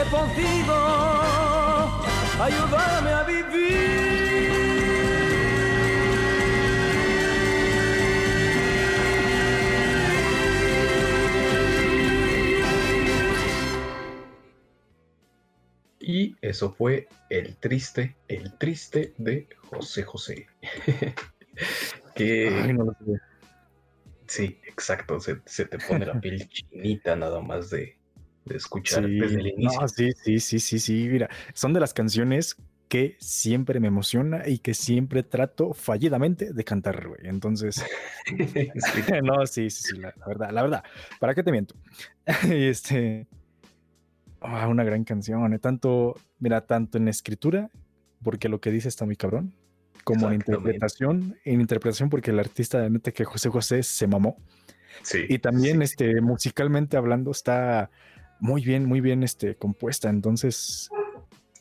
[0.00, 0.74] he podido
[2.40, 3.40] ayudarme a vivir.
[16.00, 20.46] Y eso fue El Triste, El Triste de José José.
[22.14, 22.48] que...
[22.48, 23.20] Ay, no lo sé.
[24.26, 27.99] Sí, exacto, se, se te pone la piel chinita nada más de,
[28.52, 29.80] de escuchar Sí, desde el inicio.
[29.80, 31.08] no, sí, sí, sí, sí, sí.
[31.08, 32.56] Mira, son de las canciones
[32.90, 37.20] que siempre me emociona y que siempre trato fallidamente de cantar, güey.
[37.22, 37.84] Entonces,
[38.26, 38.34] Sí.
[39.22, 40.84] no, sí, sí, sí, la, la verdad, la verdad.
[41.20, 41.76] ¿Para qué te miento?
[42.50, 43.28] este,
[44.40, 47.70] ah, una gran canción, eh, tanto, mira, tanto en escritura,
[48.24, 49.54] porque lo que dice está muy cabrón,
[50.02, 54.36] como en interpretación, en interpretación, porque el artista, de neta, que José José se mamó.
[55.02, 55.26] Sí.
[55.28, 57.90] Y también, sí, este, musicalmente hablando, está
[58.40, 60.08] muy bien, muy bien, este, compuesta.
[60.08, 60.90] Entonces,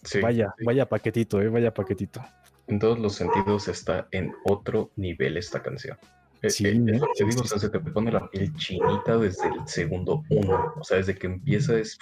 [0.03, 0.65] sí, vaya, sí.
[0.65, 2.21] vaya paquetito, eh, vaya paquetito.
[2.67, 5.97] En todos los sentidos está en otro nivel esta canción.
[6.41, 6.99] Eh, Sí, eh, ¿eh?
[7.17, 10.73] te digo, o sea, se te pone la piel chinita desde el segundo uno.
[10.79, 11.97] O sea, desde que empieza es.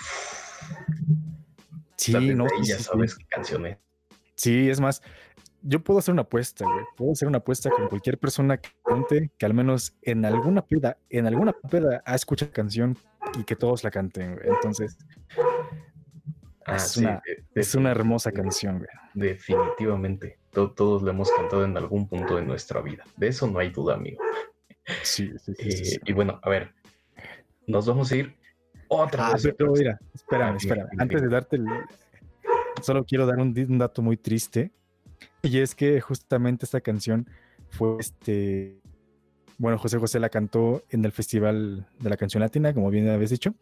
[1.96, 3.78] Sí, o sea, desde no, ya sabes qué canción es.
[4.36, 5.02] Sí, es más,
[5.64, 6.86] yo puedo hacer una apuesta, güey.
[6.96, 10.98] Puedo hacer una apuesta con cualquier persona que cante, que al menos en alguna peda,
[11.10, 12.98] en alguna peda ha escuchado canción
[13.38, 14.48] y que todos la canten, güey.
[14.50, 14.98] Entonces,
[16.70, 17.22] Ah, es, sí, una,
[17.56, 18.90] es una hermosa canción, güey.
[19.14, 20.38] Definitivamente.
[20.52, 23.06] To- todos lo hemos cantado en algún punto de nuestra vida.
[23.16, 24.22] De eso no hay duda, amigo.
[25.02, 25.68] Sí, sí, sí.
[25.70, 26.00] Eh, sí.
[26.06, 26.74] y bueno, a ver.
[27.68, 28.36] Nos vamos a ir
[28.90, 29.44] otra Ah, vez.
[29.58, 29.80] pero atrás.
[29.80, 30.88] mira, espérame, Ah, espérame.
[30.98, 31.66] Antes de darte el.
[32.82, 34.72] Solo quiero dar un, un dato muy triste.
[35.42, 37.30] Y es que justamente esta canción
[37.70, 38.82] fue este.
[39.58, 43.32] Bueno, José José la cantó en el Festival de la Canción Latina, como bien habéis
[43.32, 43.56] dicho.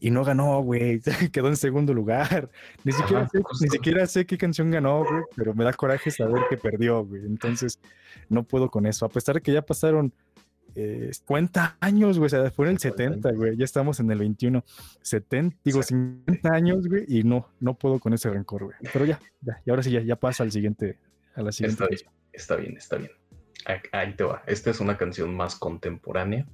[0.00, 1.00] Y no ganó, güey.
[1.32, 2.50] Quedó en segundo lugar.
[2.84, 3.64] Ni siquiera, Ajá, sé, justo.
[3.64, 5.22] ni siquiera sé qué canción ganó, güey.
[5.36, 7.26] Pero me da coraje saber que perdió, güey.
[7.26, 7.78] Entonces,
[8.28, 9.04] no puedo con eso.
[9.04, 10.12] A pesar de que ya pasaron
[10.74, 12.26] eh, 50 años, güey.
[12.26, 13.56] O sea, fue en el 50 70, güey.
[13.58, 14.64] Ya estamos en el 21.
[15.02, 16.22] 70, digo, Exacto.
[16.26, 17.04] 50 años, güey.
[17.06, 18.76] Y no, no puedo con ese rencor, güey.
[18.92, 19.60] Pero ya, ya.
[19.66, 20.98] Y ahora sí, ya, ya pasa al siguiente,
[21.34, 21.84] a la siguiente.
[21.84, 22.12] Está bien, canción.
[22.32, 23.19] está bien, está bien.
[23.66, 24.42] Ah- Ahí te va.
[24.46, 26.46] Esta es una canción más contemporánea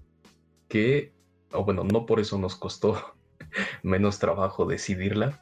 [0.69, 1.13] que,
[1.53, 3.17] o bueno, no por eso nos costó
[3.83, 5.41] menos trabajo decidirla.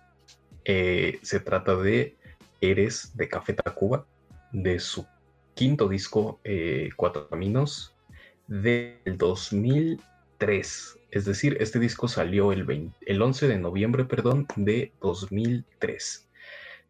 [0.65, 2.17] Eh, se trata de
[2.61, 4.07] Eres de Café Tacuba,
[4.53, 5.07] de su
[5.55, 7.95] quinto disco, eh, Cuatro Caminos,
[8.47, 10.99] del 2003.
[11.11, 16.29] Es decir, este disco salió el, 20 el 11 de noviembre, perdón, de 2003.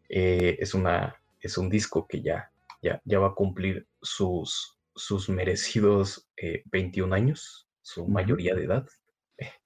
[0.09, 2.51] Eh, es, una, es un disco que ya,
[2.81, 8.87] ya, ya va a cumplir sus, sus merecidos eh, 21 años, su mayoría de edad.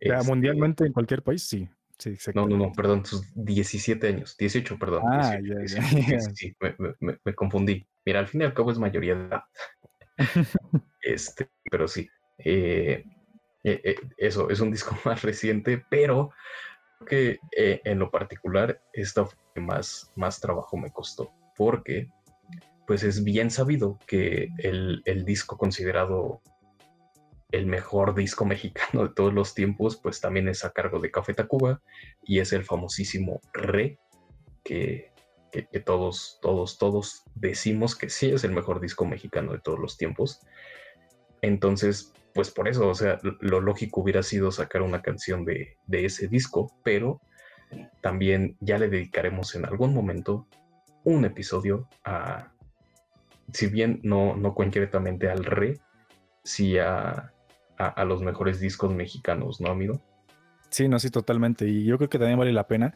[0.00, 1.68] Ya, Este, mundialmente en cualquier país, sí.
[1.98, 5.02] Sí, no, no, no, perdón, sus 17 años, 18, perdón.
[5.06, 7.86] Ah, 18, ya, 18, ya, sí, me, me- me- confundí.
[8.04, 9.42] Mira, al fin y al cabo es mayoría de edad.
[11.00, 12.08] Este, pero sí.
[12.38, 13.04] eh,
[13.62, 16.30] eh, eh, eso, es un disco más reciente, pero
[17.06, 22.10] que eh, en lo particular esta fue más, más trabajo me costó, porque
[22.86, 26.42] pues es bien sabido que el, el disco considerado
[27.50, 31.34] el mejor disco mexicano de todos los tiempos, pues también es a cargo de Café
[31.34, 31.80] Tacuba
[32.24, 33.98] y es el famosísimo Re,
[34.64, 35.12] que,
[35.52, 39.96] que, todos, todos, todos decimos que sí es el mejor disco mexicano de todos los
[39.96, 40.40] tiempos.
[41.42, 45.76] Entonces, pues por eso, o sea, lo- lo lógico hubiera sido sacar una canción de,
[45.86, 47.20] de ese disco, pero
[48.00, 50.48] también ya le dedicaremos en algún momento
[51.04, 52.53] un episodio a,
[53.52, 55.80] si bien no, no concretamente al re,
[56.42, 57.32] sí a,
[57.78, 60.00] a, a los mejores discos mexicanos, ¿no, amigo?
[60.70, 61.66] Sí, no, sí, totalmente.
[61.68, 62.94] Y yo creo que también vale la pena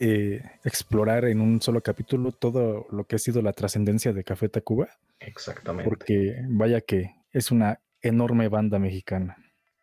[0.00, 4.48] eh, explorar en un solo capítulo todo lo que ha sido la trascendencia de Café
[4.48, 4.88] Tacuba,
[5.20, 5.88] Exactamente.
[5.88, 9.36] porque vaya que es una enorme banda mexicana.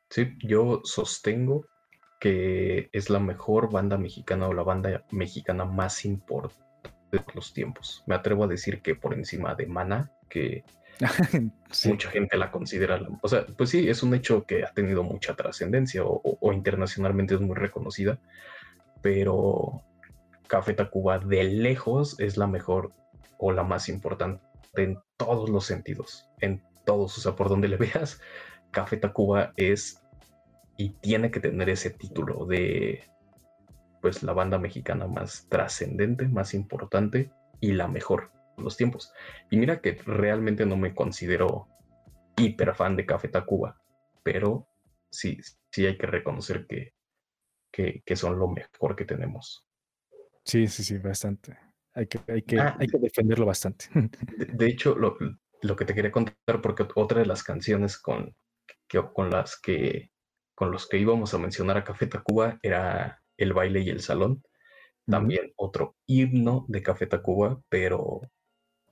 [0.10, 1.66] Sí, yo sostengo
[2.20, 6.71] que es la mejor banda mexicana o la banda mexicana más importante
[7.12, 8.04] de los tiempos.
[8.08, 10.64] Me atrevo a decir que por encima de Mana, que
[11.72, 14.72] Sí, mucha gente la considera, la- o sea, pues sí, es un hecho que ha
[14.74, 18.20] tenido mucha trascendencia o, o- o internacionalmente es muy reconocida,
[19.02, 19.82] pero
[20.48, 22.92] Café Tacuba de lejos es la mejor
[23.38, 24.44] o la más importante
[24.76, 28.22] en todos los sentidos, en todos, o sea, por donde le veas,
[28.72, 30.02] Café Tacuba es
[30.78, 33.04] y tiene que tener ese título de
[34.02, 39.14] pues la banda mexicana más trascendente, más importante y la mejor de los tiempos.
[39.50, 41.68] Y mira que realmente no me considero
[42.38, 43.82] hiper fan de Café Tacuba,
[44.24, 44.68] pero
[45.10, 45.40] sí,
[45.72, 46.94] sí hay que reconocer que,
[47.72, 49.68] que, que son lo mejor que tenemos.
[50.44, 51.58] sí, sí, sí, bastante.
[51.94, 53.86] Hay que, hay que, Ah, hay que defenderlo bastante.
[54.38, 55.18] De, de hecho, lo,
[55.62, 58.36] lo que te quería contar, porque otra de las canciones con,
[58.88, 60.12] que, con las que
[60.56, 64.44] con los que íbamos a mencionar a Café Tacuba era El baile y el salón.
[65.08, 68.22] También otro himno de Café Tacuba, pero,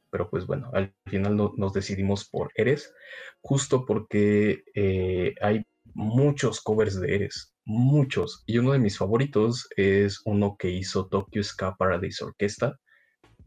[0.10, 2.94] pero pues bueno, al final no- nos decidimos por Eres,
[3.42, 8.44] justo porque eh, hay muchos covers de Eres, muchos.
[8.48, 12.78] Y uno de mis favoritos es uno que hizo Tokyo Ska Paradise Orquesta,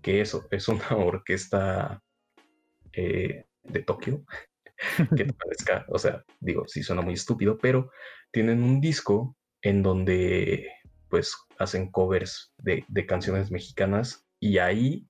[0.01, 2.01] que eso es una orquesta
[2.93, 4.25] eh, de Tokio,
[5.17, 5.27] que
[5.59, 5.85] ska.
[5.89, 7.91] O sea, digo, sí suena muy estúpido, pero
[8.31, 10.69] tienen un disco en donde
[11.13, 15.07] pues hacen covers de, de canciones mexicanas y ahí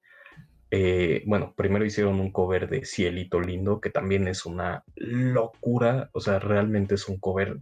[0.72, 6.20] eh, bueno, primero hicieron un cover de Cielito Lindo, que también es una locura, o
[6.20, 7.61] sea, realmente es un cover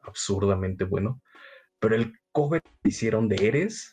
[0.00, 1.20] absurdamente bueno,
[1.80, 3.92] pero el cover que hicieron de Eres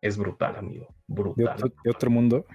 [0.00, 1.56] es brutal, amigo, De brutal.
[1.56, 2.46] otro, de otro mundo.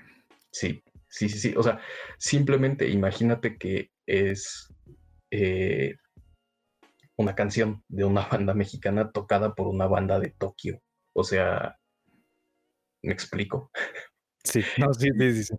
[0.51, 1.53] Sí, sí, sí, sí.
[1.55, 1.79] O sea,
[2.17, 4.73] simplemente imagínate que es
[5.29, 5.95] eh,
[7.17, 10.81] una canción de una banda mexicana tocada por una banda de Tokio.
[11.13, 11.77] O sea,
[13.03, 13.71] me explico.
[14.43, 15.55] Sí, no, sí, sí, sí, sí.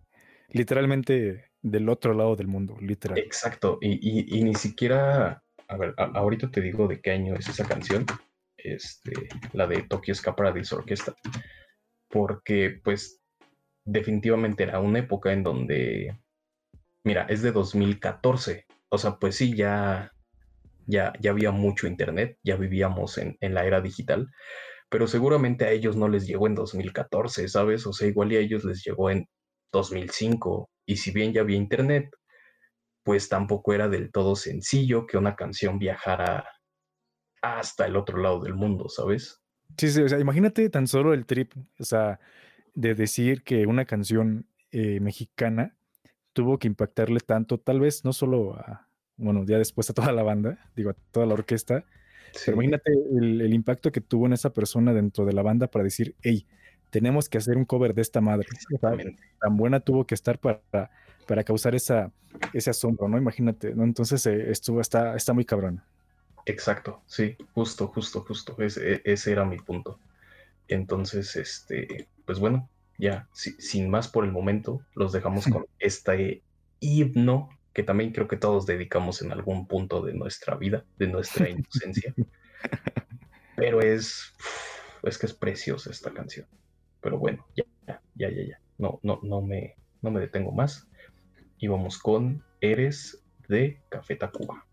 [0.51, 3.19] Literalmente del otro lado del mundo, literal.
[3.19, 3.79] Exacto.
[3.81, 7.49] Y, y- y ni siquiera, a ver, a- ahorita te digo de qué año es
[7.49, 8.07] esa canción,
[8.57, 9.13] este,
[9.53, 11.15] la de Tokyo Ska Paradise Orchestra,
[12.09, 13.21] porque pues
[13.85, 16.19] definitivamente era una época en donde,
[17.05, 20.13] mira, es de 2014, o sea, pues sí, ya,
[20.87, 24.29] ya, ya había mucho internet, ya vivíamos en, en la era digital,
[24.89, 27.87] pero seguramente a ellos no les llegó en 2014, ¿sabes?
[27.87, 29.27] O sea, igual y a ellos les llegó en
[29.73, 32.09] 2005, y si bien ya había internet,
[33.03, 36.49] pues tampoco era del todo sencillo que una canción viajara
[37.43, 39.43] hasta el otro lado del mundo, ¿sabes?
[39.77, 42.19] Sí, sí, o sea, imagínate tan solo el trip, o sea,
[42.75, 45.77] de decir que una canción eh, mexicana
[46.33, 48.86] tuvo que impactarle tanto, tal vez no solo a,
[49.17, 51.85] bueno, ya después a toda la banda, digo, a toda la orquesta,
[52.33, 55.69] Sí, pero imagínate el, el impacto que tuvo en esa persona dentro de la banda
[55.69, 56.47] para decir, hey,
[56.91, 58.47] tenemos que hacer un cover de esta madre.
[59.41, 60.91] Tan buena tuvo que estar para,
[61.27, 62.13] para causar esa,
[62.53, 63.19] ese asombro, ¿no?
[63.19, 63.85] Imagínate, ¿no?
[63.85, 65.83] Entonces eh, estuvo, está, está muy cabrón.
[66.45, 68.55] Exacto, sí, justo, justo, justo.
[68.63, 69.99] Ese, ese era mi punto.
[70.69, 76.43] Entonces, este, pues bueno, ya, si- sin más por el momento, los dejamos con este
[76.81, 81.47] himno que también creo que todos dedicamos en algún punto de nuestra vida, de nuestra
[81.51, 82.15] inocencia.
[83.55, 84.33] Pero es,
[85.03, 86.47] es que es preciosa esta canción.
[87.03, 88.61] Pero bueno, ya, ya, ya, ya, ya.
[88.79, 90.89] No, no, no me, no me detengo más.
[91.59, 94.66] Y vamos con Eres de Café Tacuba.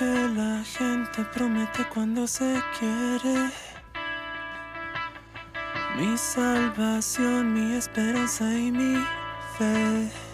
[0.00, 3.50] Que la gente promete cuando se quiere.
[5.98, 8.96] Mi salvación, mi esperanza y mi
[9.58, 10.29] fe.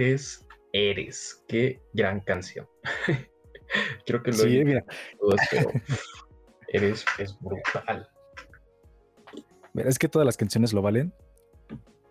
[0.00, 1.44] Eres, eres.
[1.46, 2.66] Qué gran canción.
[4.06, 4.82] Creo que lo Sí, he mira,
[5.20, 5.70] todas, pero
[6.68, 8.08] eres es brutal.
[9.74, 11.12] mira, es que todas las canciones lo valen.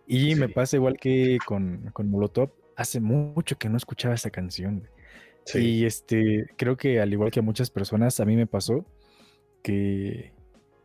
[0.06, 2.52] Y me pasa igual que con, con Molotov.
[2.76, 4.88] Hace mucho que no escuchaba esta canción.
[5.46, 8.86] Sí, Y este, creo que al igual que a muchas personas, a mí me pasó
[9.64, 10.32] que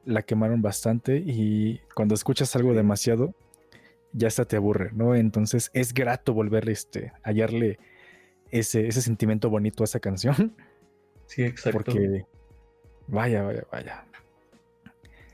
[0.06, 3.34] la quemaron bastante y cuando escuchas algo demasiado,
[4.14, 5.14] ya hasta te aburre, ¿no?
[5.14, 7.78] Entonces es grato volver este, a hallarle
[8.50, 10.56] ese, ese sentimiento bonito a esa canción,
[11.26, 11.78] sí, exacto.
[11.78, 12.24] porque
[13.08, 14.04] vaya, vaya, vaya.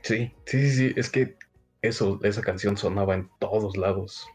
[0.01, 0.93] Sí, sí, sí, sí.
[0.95, 1.37] Es que
[1.81, 4.27] eso, esa canción sonaba en todos lados.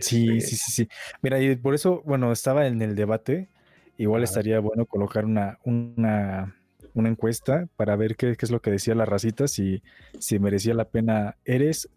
[0.00, 0.88] Sí, Este, sí, sí, sí.
[1.20, 3.50] Mira, y por eso, bueno, estaba en el debate.
[3.98, 6.56] Igual estaría bueno colocar una, una,
[6.94, 9.82] una encuesta para ver qué, qué es lo que decía la racita, si,
[10.18, 11.90] si merecía la pena Eres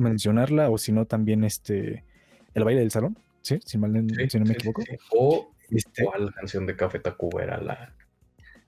[0.00, 2.04] mencionarla o si no también este
[2.54, 3.60] el baile del salón, ¿sí?
[3.64, 4.82] Si, mal, sí, si no me sí, equivoco.
[4.82, 4.96] sí.
[5.16, 7.94] O Este, cuál canción de Café Tacuba era la,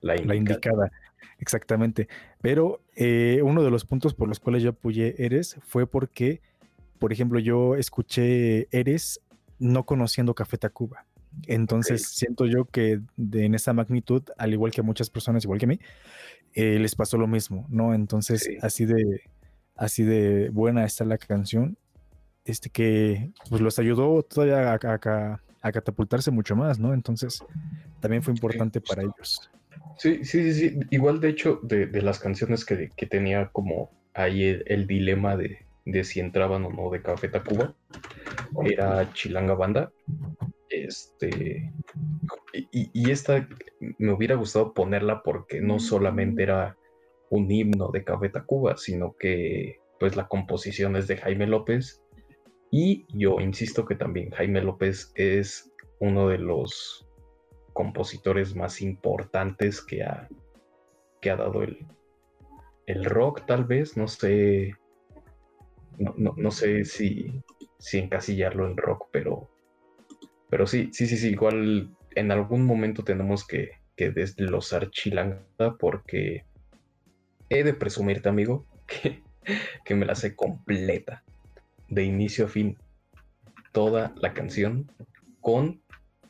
[0.00, 0.90] la la indicada.
[1.38, 2.08] exactamente.
[2.40, 6.40] Pero eh, uno de los puntos por los cuales yo apoyé Eres fue porque,
[7.00, 9.20] por ejemplo, yo escuché Eres
[9.58, 11.04] no conociendo Café Tacuba.
[11.46, 15.58] Entonces siento yo que de, en esa magnitud, al igual que a muchas personas, igual
[15.58, 15.80] que a mí,
[16.54, 17.94] eh, les pasó lo mismo, ¿no?
[17.94, 18.58] Entonces, Sí.
[18.60, 19.22] así de
[19.76, 21.76] así de buena está la canción,
[22.44, 26.92] este que pues los ayudó todavía a, a- a- a catapultarse mucho más, ¿no?
[26.92, 27.44] Entonces,
[28.00, 29.48] también fue importante para ellos.
[29.96, 30.76] Sí, sí, sí.
[30.90, 35.36] Igual, de hecho, de, de las canciones que, que tenía como ahí el, el dilema
[35.36, 37.74] de, de si entraban o no de Café Tacuba,
[38.64, 39.92] era Chilanga Banda.
[40.68, 41.70] Este.
[42.72, 43.46] Y esta
[43.98, 46.76] me hubiera gustado ponerla porque no solamente era
[47.32, 52.02] un himno de Café Tacuba, sino que pues la composición es de Jaime López.
[52.70, 57.06] Y yo insisto que también Jaime López es uno de los
[57.72, 60.28] compositores más importantes que ha,
[61.22, 61.86] que ha dado el,
[62.86, 64.74] el rock, tal vez, no sé,
[65.98, 67.32] no, no- no sé si,
[67.78, 69.48] si encasillarlo en rock, pero,
[70.50, 75.46] pero sí, sí, sí, sí, igual en algún momento tenemos que, que desglosar Chilanga
[75.78, 76.44] porque
[77.58, 79.22] he de presumirte, amigo, que,
[79.84, 81.24] que me la sé completa,
[81.88, 82.78] de inicio a fin,
[83.72, 84.90] toda la canción
[85.40, 85.82] con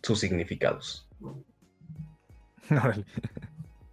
[0.02, 1.08] sus significados.
[2.70, 3.04] Órale.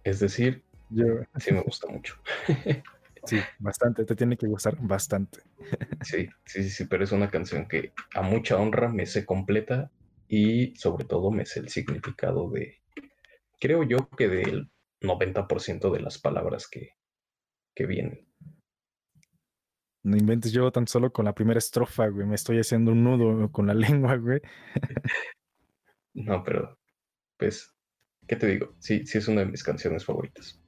[0.04, 1.06] Es decir, Yo,
[1.38, 2.16] sí me gusta mucho.
[3.24, 5.40] sí, bastante, te tiene que gustar bastante.
[6.02, 9.90] Sí, sí, sí, sí, pero es una canción que a mucha honra me sé completa
[10.28, 12.80] y sobre todo me sé el significado de,
[13.60, 14.70] creo yo que del
[15.02, 16.94] 90% de las palabras que,
[17.74, 18.26] que vienen.
[20.02, 23.50] No inventes, yo tan solo con la primera estrofa, güey, me estoy haciendo un nudo
[23.52, 24.40] con la lengua, güey.
[26.12, 26.76] No, pero
[27.36, 27.72] pues,
[28.26, 28.74] ¿qué te digo?
[28.80, 30.60] Sí, sí es una de mis canciones favoritas.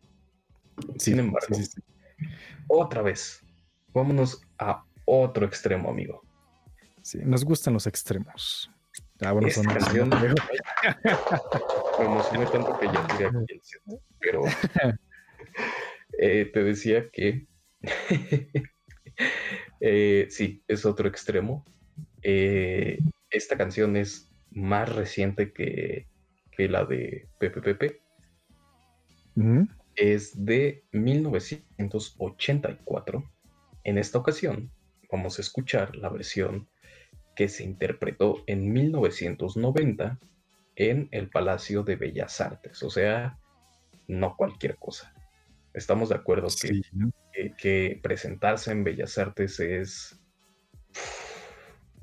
[0.98, 2.26] Sí, Sin embargo, sí, sí, sí.
[2.68, 3.44] otra vez,
[3.92, 6.22] vámonos a otro extremo, amigo.
[7.02, 8.70] Sí, nos gustan los extremos.
[9.20, 10.08] Ah, bueno, Esta son canción
[11.98, 13.82] me emocioné tanto que ya tiré aquí el set,
[14.20, 14.42] pero
[16.18, 17.46] eh, te decía que
[19.80, 21.64] eh, sí, es otro extremo.
[22.22, 22.98] Eh,
[23.30, 26.06] esta canción es más reciente que,
[26.56, 28.02] que la de Pepe Pepe.
[29.94, 33.30] Es de 1984.
[33.84, 34.70] En esta ocasión
[35.10, 36.68] vamos a escuchar la versión
[37.34, 40.20] que se interpretó en 1990
[40.76, 42.80] en el Palacio de Bellas Artes.
[42.82, 43.38] O sea,
[44.06, 45.12] no cualquier cosa.
[45.74, 46.82] Estamos de acuerdo que, Sí,
[47.32, 50.18] que- que presentarse en Bellas Artes es...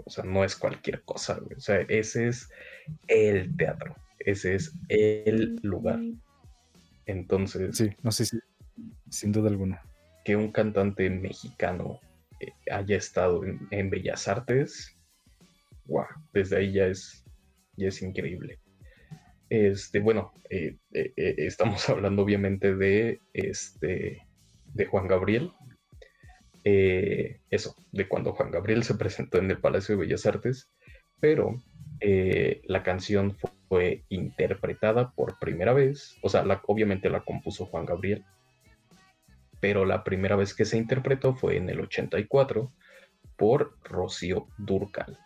[0.05, 1.55] O sea, no es cualquier cosa, güey.
[1.55, 2.49] O sea, ese es
[3.07, 3.95] el teatro.
[4.20, 5.99] Ese es el lugar.
[7.05, 8.39] Entonces, Sí, no sé si.
[9.09, 9.82] Sin duda alguna.
[10.26, 11.99] que un cantante mexicano
[12.39, 14.95] eh, haya estado en, en Bellas Artes,
[15.86, 17.24] wow, desde ahí ya es,
[17.78, 18.59] ya es increíble.
[19.50, 24.22] Este, bueno, eh, eh, eh, estamos hablando obviamente de este
[24.74, 25.52] de Juan Gabriel.
[26.64, 30.70] Eso, de cuando Juan Gabriel se presentó en el Palacio de Bellas Artes,
[31.20, 31.56] pero
[32.00, 37.86] la canción fu- fue interpretada por primera vez, o sea, la- obviamente la compuso Juan
[37.86, 38.24] Gabriel,
[39.60, 42.72] pero la primera vez que se interpretó fue en el 84
[43.36, 45.18] por Rocío Durcal.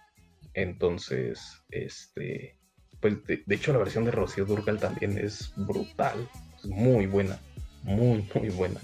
[0.54, 2.56] Entonces, este,
[3.04, 6.26] pues de, de hecho la versión de Rocío Durcal también es brutal,
[6.58, 7.38] es muy buena,
[7.84, 8.80] muy, muy buena.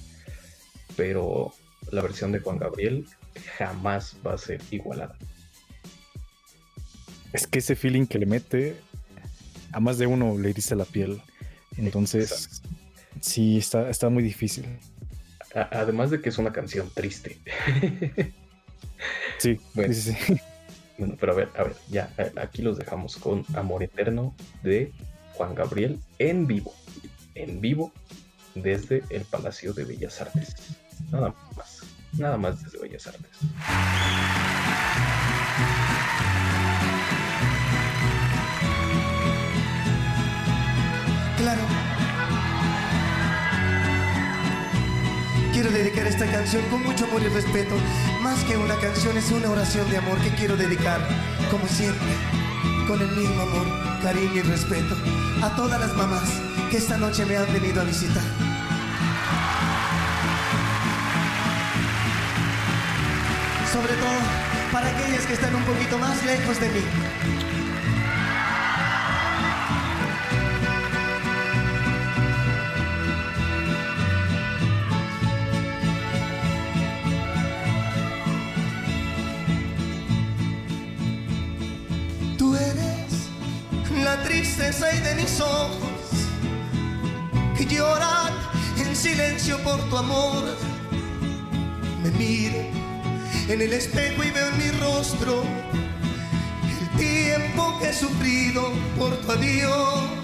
[0.97, 1.53] Pero
[1.91, 3.07] la versión de Juan Gabriel
[3.57, 5.15] jamás va a ser igualada.
[7.31, 8.75] Es que ese feeling que le mete
[9.71, 11.21] a más de uno le eriza la piel.
[11.77, 12.61] Entonces,
[13.21, 14.65] sí, está, está muy difícil.
[15.55, 17.39] A- además de que es una canción triste.
[19.37, 19.93] Sí, Bueno.
[19.93, 20.11] sí.
[20.99, 24.91] Bueno, pero a ver, a ver, ya, aquí los dejamos con Amor Eterno de
[25.33, 26.73] Juan Gabriel en vivo.
[27.35, 27.93] En vivo
[28.53, 30.55] desde el Palacio de Bellas Artes.
[31.09, 31.83] Nada más.
[32.17, 33.31] Nada más desde Bellas Artes.
[41.37, 41.78] Claro.
[45.69, 47.75] Quiero dedicar esta canción con mucho amor y respeto.
[48.23, 50.99] Más que una canción, es una oración de amor que quiero dedicar,
[51.51, 52.09] como siempre,
[52.87, 53.67] con el mismo amor,
[54.01, 54.95] cariño y respeto,
[55.43, 56.27] a todas las mamás
[56.71, 58.23] que esta noche me han venido a visitar.
[63.71, 66.81] Sobre todo para aquellas que están un poquito más lejos de mí.
[84.39, 85.99] Tristeza y de mis ojos
[87.57, 88.33] que lloran
[88.77, 90.55] en silencio por tu amor.
[92.01, 92.61] Me miro
[93.49, 95.43] en el espejo y veo en mi rostro
[96.63, 100.18] el tiempo que he sufrido por tu adiós.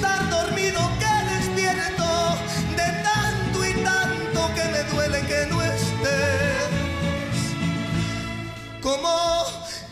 [0.00, 2.08] Estar dormido que despierto
[2.74, 6.70] de tanto y tanto que me duele que no estés.
[8.80, 9.44] Como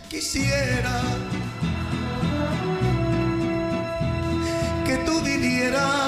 [0.09, 0.97] quisiera
[4.87, 6.08] que tú vivieras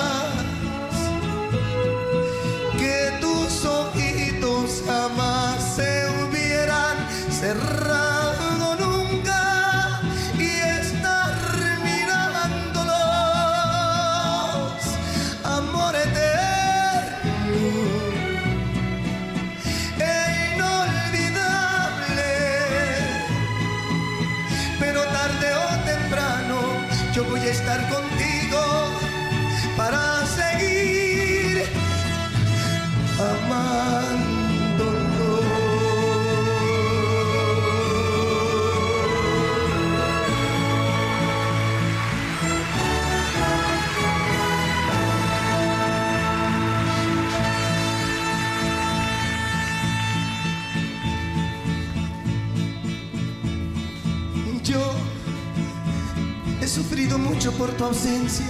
[57.61, 58.47] por tu ausencia.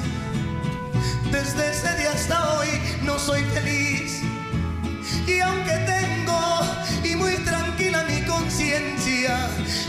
[1.33, 2.69] Desde ese día hasta hoy
[3.03, 4.23] no soy feliz.
[5.27, 6.41] Y aunque tengo
[7.03, 9.37] y muy tranquila mi conciencia,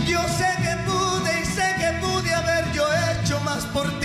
[0.08, 4.01] yo sé que pude y sé que pude haber yo hecho más por ti.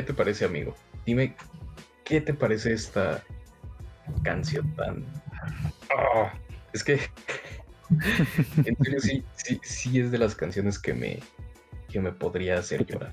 [0.00, 0.74] ¿Qué te parece, amigo?
[1.04, 1.36] Dime,
[2.04, 3.22] ¿qué te parece esta
[4.22, 5.04] canción tan...
[5.94, 6.32] Ah,
[6.72, 6.94] es que...
[8.64, 11.20] en serio, sí, sí, sí es de las canciones que me,
[11.90, 13.12] que me podría hacer llorar.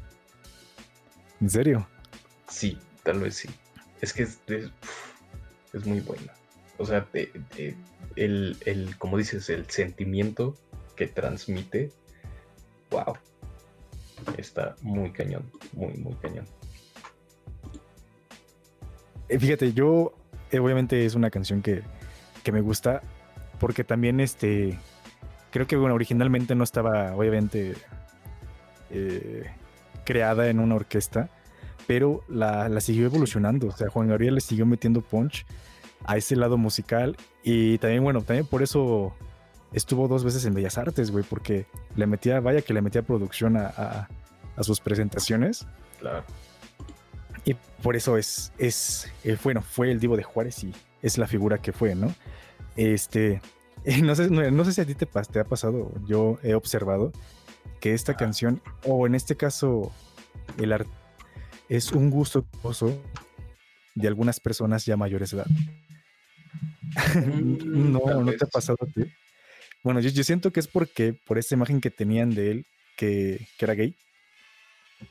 [1.41, 1.85] ¿En serio?
[2.47, 3.49] Sí, tal vez sí.
[3.99, 4.71] Es que es, es,
[5.73, 6.31] es muy buena.
[6.77, 7.75] O sea, te- te-
[8.15, 10.55] el, el, como dices, el sentimiento
[10.95, 11.91] que transmite,
[12.91, 13.17] wow.
[14.38, 16.47] Está muy cañón, muy, muy cañón.
[19.30, 20.13] Eh, Fíjate, yo
[20.51, 21.82] eh, obviamente es una canción que,
[22.43, 23.01] que me gusta
[23.59, 24.78] porque también este
[25.51, 27.75] creo que bueno originalmente no estaba obviamente
[28.91, 29.45] eh,
[30.05, 31.30] creada en una orquesta,
[31.88, 33.67] pero la, la siguió evolucionando.
[33.67, 35.45] O sea, Juan Gabriel le siguió metiendo punch
[36.05, 39.13] a ese lado musical y también bueno también por eso
[39.73, 41.65] estuvo dos veces en Bellas Artes, güey, porque
[41.95, 44.07] le metía vaya que le metía producción a, a-
[44.55, 45.67] a sus presentaciones.
[45.99, 46.23] Claro.
[47.47, 51.27] Y por eso es, es eh, bueno, fue el Divo de Juárez y es la
[51.27, 52.13] figura que fue, ¿no?
[52.75, 53.41] Este,
[53.85, 55.07] eh, no sé, no, no sé si a ti te,
[55.39, 57.13] ha pasado, yo he observado
[57.79, 59.93] que esta canción, o en este caso,
[60.57, 60.89] el art
[61.69, 62.45] es un gusto
[63.95, 65.47] de algunas personas ya mayores de edad.
[67.15, 69.09] no, Mm, tal no te ha pasado a ti.
[69.83, 72.65] Bueno, yo, yo siento que es porque por esta imagen que tenían de él,
[72.97, 73.95] que, que era gay,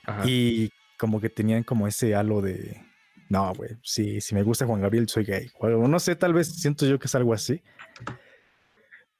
[0.04, 0.22] Ajá.
[0.28, 2.80] y como que tenían como ese halo de,
[3.28, 5.48] no, güey, si, si me gusta Juan Gabriel, soy gay.
[5.58, 7.62] O no sé, tal vez siento yo que es algo así.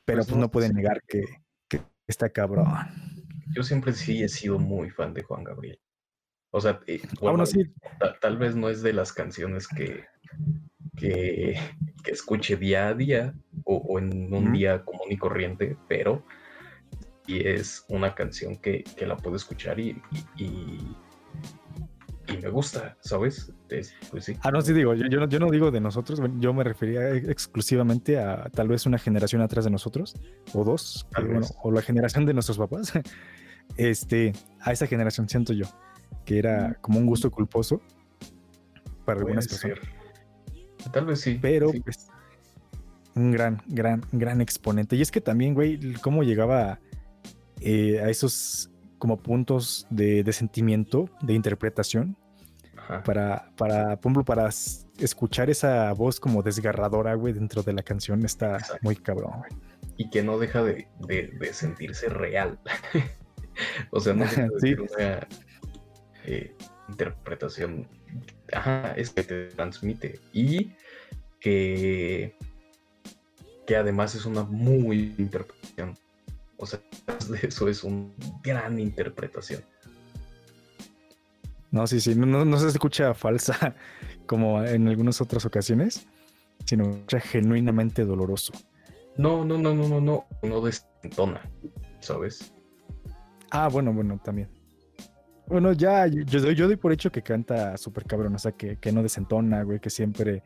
[0.04, 1.24] Pero Pues pues no no pueden negar que,
[1.68, 2.66] que está cabrón.
[3.54, 5.80] Yo siempre sí he sido muy fan de Juan Gabriel.
[6.52, 9.66] O sea, eh, Ah, bueno, bueno, sí, ta- tal vez no es de las canciones
[9.66, 10.04] que,
[10.96, 11.58] que,
[12.04, 16.24] que escuche día a día o, o en un día común y corriente, pero
[17.26, 20.00] y es una canción que, que la puedo escuchar y,
[20.36, 20.96] y, y-
[22.28, 23.52] y me gusta, ¿sabes?
[23.68, 24.34] Es- pues sí.
[24.42, 27.10] Ah, no, sí digo, yo, yo no, yo no digo de nosotros, yo me refería
[27.14, 30.14] ex- exclusivamente a tal vez una generación atrás de nosotros,
[30.52, 32.92] o dos, que, bueno, o la generación de nuestros papás.
[33.76, 35.66] Este, a esa generación siento yo,
[36.24, 37.82] que era como un gusto culposo
[39.04, 39.78] para Puede algunas personas.
[39.80, 40.92] ser.
[40.92, 41.36] Tal vez sí.
[41.42, 41.80] pero sí.
[41.80, 42.06] pues
[43.16, 44.94] un gran, gran, gran exponente.
[44.94, 46.78] Y es que también, güey, cómo llegaba
[47.60, 48.70] eh, a esos
[49.06, 52.16] como puntos de, de sentimiento, de interpretación,
[52.76, 53.04] Ajá.
[53.04, 54.48] para, para, por ejemplo, para
[54.98, 58.78] escuchar esa voz como desgarradora, güey, dentro de la canción, está Exacto.
[58.82, 59.52] muy cabrón, güey.
[59.96, 62.58] y que no deja de, de- de sentirse real.
[63.92, 64.74] o sea, no deja de Sí.
[64.74, 65.28] una
[66.24, 66.56] eh,
[66.88, 67.86] interpretación
[68.52, 70.72] ajá, es que te transmite y
[71.38, 72.34] que,
[73.68, 75.94] que además es una muy interpretación.
[76.58, 76.80] O sea,
[77.42, 78.10] eso es una
[78.42, 79.62] gran interpretación.
[81.70, 83.74] No, sí, sí, no, no, se escucha falsa
[84.26, 86.06] como en algunas otras ocasiones,
[86.64, 88.52] sino genuinamente doloroso.
[89.16, 91.40] No, no, no, no, no, no, no desentona,
[92.00, 92.52] ¿sabes?
[93.50, 94.48] Ah, bueno, bueno, también.
[95.46, 98.52] Bueno, ya, yo, yo doy, yo doy por hecho que canta súper cabrón, o sea,
[98.52, 100.42] que, que no desentona, güey, que siempre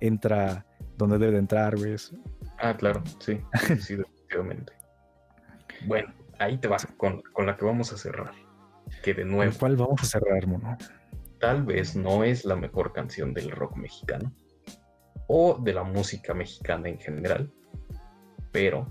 [0.00, 1.92] entra donde debe de entrar, güey.
[1.92, 2.16] eso.
[2.58, 3.96] Ah, claro, sí, sí, sí,
[4.28, 4.79] definitivamente.
[5.86, 8.32] Bueno, ahí te vas con, con la que vamos a cerrar.
[9.02, 10.76] Que de ¿Con nuevo, cuál vamos a cerrar, mono?
[11.38, 14.32] tal vez no es la mejor canción del rock mexicano
[15.26, 17.50] o de la música mexicana en general,
[18.52, 18.86] pero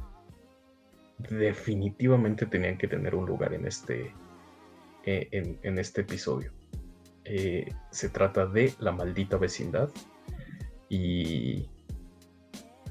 [1.30, 4.14] definitivamente tenían que tener un lugar en este,
[5.06, 6.52] eh, en, en este episodio.
[7.26, 9.90] Eh, se trata de La maldita vecindad
[10.88, 11.70] y,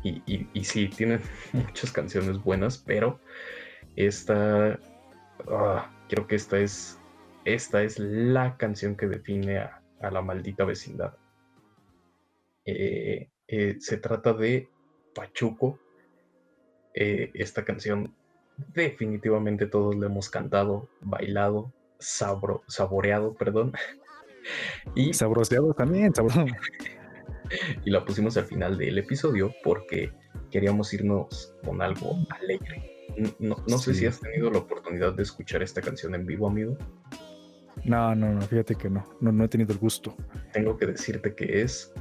[0.04, 1.20] y, y, y sí, tienen
[1.52, 3.18] muchas canciones buenas, pero
[4.06, 4.78] esta,
[5.50, 6.98] ah, creo que esta es,
[7.44, 11.14] esta es la canción que define a, a la maldita vecindad.
[12.64, 14.68] Eh, eh, se trata de
[15.14, 15.80] Pachuco.
[16.94, 18.14] Eh, esta canción
[18.74, 23.72] definitivamente todos la hemos cantado, bailado, sabro- saboreado, perdón.
[24.94, 26.46] Y, Sabroseado también, sabroso.
[27.84, 30.10] y la pusimos al final del episodio porque
[30.50, 32.97] queríamos irnos con algo alegre.
[33.38, 36.76] No, no sé si has tenido la oportunidad de escuchar esta canción en vivo, amigo.
[37.84, 40.16] No, no, no, fíjate que no, no, no he tenido el gusto.
[40.52, 41.92] tengo que decirte que es.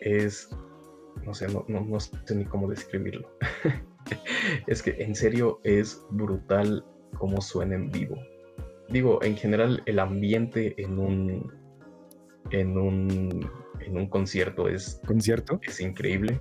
[0.00, 0.48] Es.
[1.24, 3.30] No sé, no, no, no sé ni cómo describirlo.
[4.66, 6.84] es que en serio es brutal
[7.18, 8.16] cómo suena en vivo.
[8.88, 11.52] Digo, en general, el ambiente en un.
[12.50, 13.50] En un.
[13.80, 15.58] En un concierto es, ¿Concierto?
[15.62, 16.40] es increíble.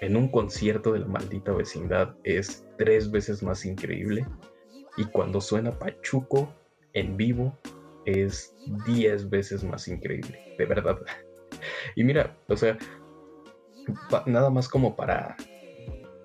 [0.00, 4.26] En un concierto de la maldita vecindad es tres veces más increíble.
[4.96, 6.52] Y cuando suena Pachuco
[6.92, 7.58] en vivo,
[8.04, 8.54] es
[8.86, 10.98] 10 veces más increíble, de verdad.
[11.96, 12.76] Y mira, o sea,
[14.26, 15.36] nada más como para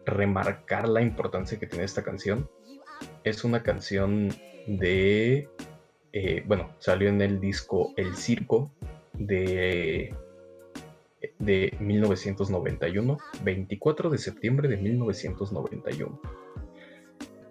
[0.05, 2.49] remarcar la importancia que tiene esta canción.
[3.23, 4.29] Es una canción
[4.65, 5.47] de,
[6.13, 8.71] eh, bueno, salió en el disco El Circo
[9.13, 10.15] de,
[11.39, 16.21] de 1991, 24 de septiembre de 1991.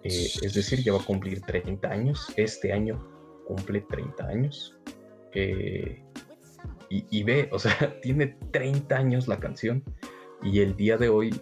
[0.03, 2.33] Eh, es decir, ya va a cumplir 30 años.
[2.35, 2.99] Este año
[3.45, 4.77] cumple 30 años.
[5.33, 6.01] Eh,
[6.89, 9.83] y, y ve, o sea, tiene 30 años la canción.
[10.41, 11.39] Y el día de hoy,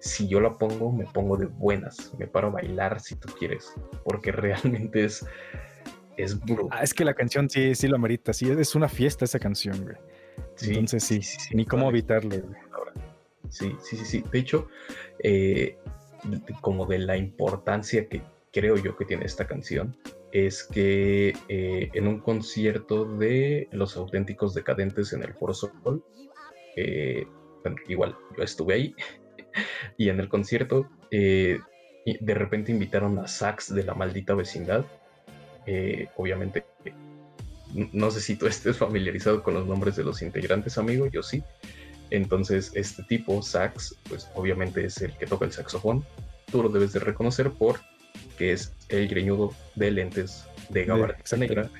[0.00, 2.14] si yo la pongo, me pongo de buenas.
[2.18, 3.72] Me paro a bailar si tú quieres.
[4.04, 5.24] Porque realmente es,
[6.16, 6.78] es brutal.
[6.80, 8.32] Ah, es que la canción sí, sí lo amerita.
[8.32, 9.96] Sí, es una fiesta esa canción, güey.
[10.58, 11.98] Sí, Entonces sí, sí, sí, ni cómo vale.
[11.98, 12.30] evitarlo.
[13.48, 14.24] Sí, sí, sí, sí.
[14.30, 14.68] De hecho,
[15.22, 15.78] eh,
[16.60, 19.96] como de la importancia que creo yo que tiene esta canción,
[20.32, 26.04] es que eh, en un concierto de Los Auténticos Decadentes en el Foro Sol,
[26.76, 27.26] eh,
[27.62, 28.94] bueno, igual yo estuve ahí,
[29.96, 31.60] y en el concierto eh,
[32.04, 34.84] de repente invitaron a Sax de la maldita vecindad.
[36.16, 36.64] Obviamente,
[37.74, 41.42] no sé si tú estés familiarizado con los nombres de los integrantes, amigo, yo sí.
[42.10, 46.04] Entonces, este tipo, sax, pues obviamente es el que toca el saxofón.
[46.50, 47.80] Tú lo debes de reconocer por
[48.38, 51.36] que es el greñudo de lentes de exacto.
[51.36, 51.70] negra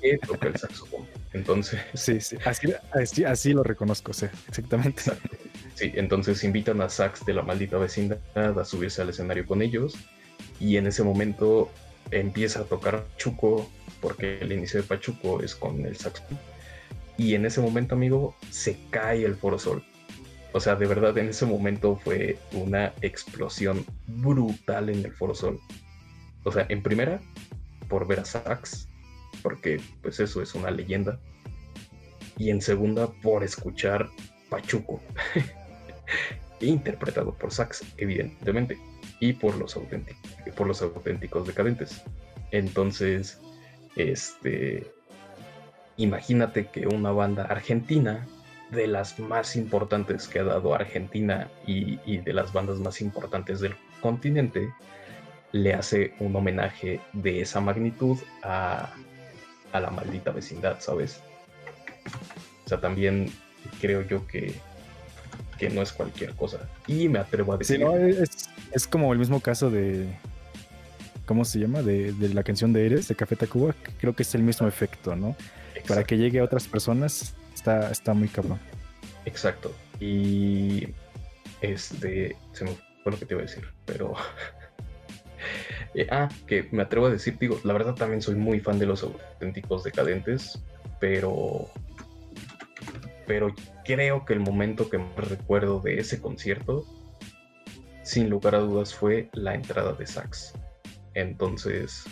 [0.00, 1.06] que toca el saxofón.
[1.32, 5.00] Entonces, Sí, sí, así, así, así lo reconozco, sí, exactamente.
[5.00, 5.36] Exacto.
[5.74, 9.94] Sí, entonces invitan a Sax de la maldita vecindad a subirse al escenario con ellos
[10.58, 11.70] y en ese momento
[12.10, 16.38] empieza a tocar Pachuco porque el inicio de Pachuco es con el saxofón
[17.18, 19.84] y en ese momento, amigo, se cae el Foro Sol.
[20.52, 25.60] O sea, de verdad, en ese momento fue una explosión brutal en el Foro Sol.
[26.44, 27.20] O sea, en primera,
[27.88, 28.88] por ver a Sax,
[29.42, 31.18] porque pues eso es una leyenda.
[32.38, 34.08] Y en segunda, por escuchar
[34.48, 35.02] Pachuco,
[36.60, 38.78] interpretado por Sax, evidentemente,
[39.20, 42.02] y por los, auténticos, por los auténticos decadentes.
[42.50, 43.40] Entonces,
[43.96, 44.90] este,
[45.96, 48.26] imagínate que una banda argentina,
[48.70, 53.74] de las más importantes que ha dado Argentina y, de las bandas más importantes del
[54.00, 54.72] continente,
[55.52, 58.92] le hace un homenaje de esa magnitud a,
[59.72, 61.22] a la maldita vecindad, ¿sabes?
[62.66, 63.32] O sea, también
[63.80, 64.54] creo yo que,
[65.58, 66.68] que no es cualquier cosa.
[66.86, 67.78] Y me atrevo a decir...
[67.78, 70.06] Sí, no, es, es como el mismo caso de.
[71.26, 71.82] ¿Cómo se llama?
[71.82, 73.74] De, de la canción de Eres, de Café Tacuba.
[74.00, 75.36] Creo que es el mismo efecto, ¿no?
[75.86, 78.58] Para que llegue a otras personas, está, está muy cabrón.
[79.26, 79.74] Exacto.
[80.00, 80.88] Y
[81.60, 82.70] este se me
[83.02, 84.14] fue lo que te iba a decir, pero
[85.94, 88.86] Eh, ah, que me atrevo a decir, digo, la verdad también soy muy fan de
[88.86, 90.60] los auténticos decadentes,
[91.00, 91.68] pero
[93.26, 93.54] pero
[93.88, 96.84] creo que el momento que más recuerdo de ese concierto,
[98.02, 100.52] sin lugar a dudas, fue la entrada de Sax.
[101.14, 102.04] Entonces,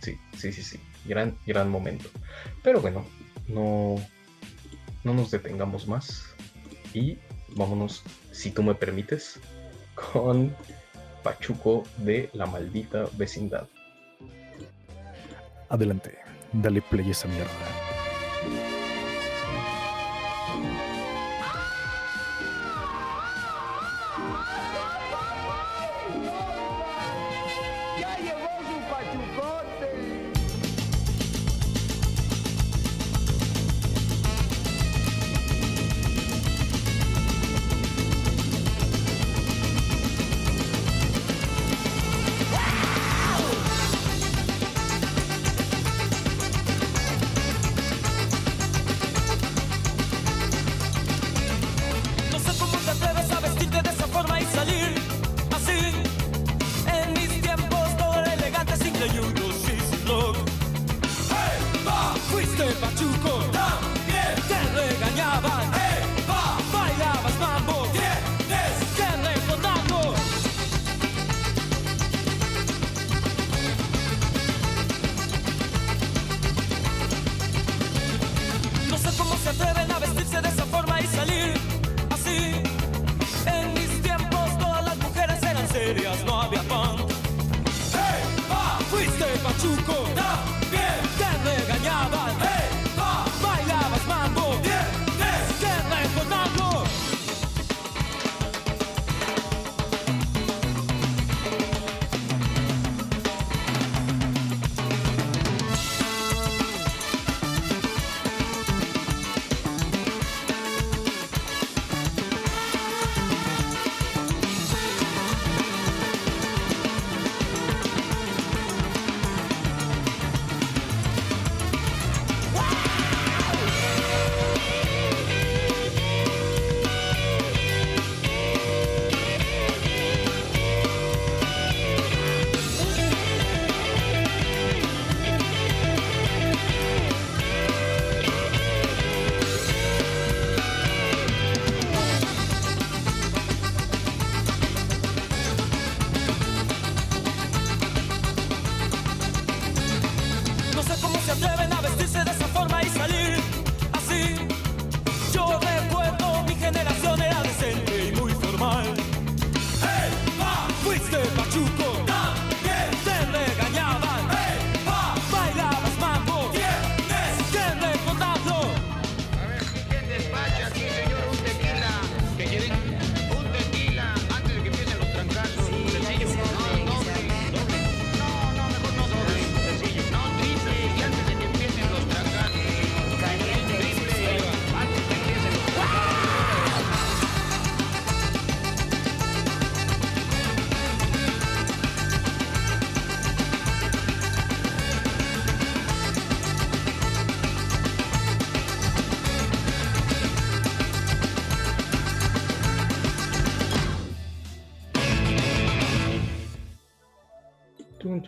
[0.00, 2.08] sí, sí, sí, sí, gran, gran momento.
[2.62, 3.04] Pero bueno,
[3.48, 3.96] no,
[5.02, 6.32] no nos detengamos más
[6.94, 7.18] y
[7.56, 9.40] vámonos, si tú me permites,
[10.12, 10.54] con
[11.24, 13.66] Pachuco de la maldita vecindad.
[15.68, 16.18] Adelante,
[16.52, 17.73] dale play esa mierda.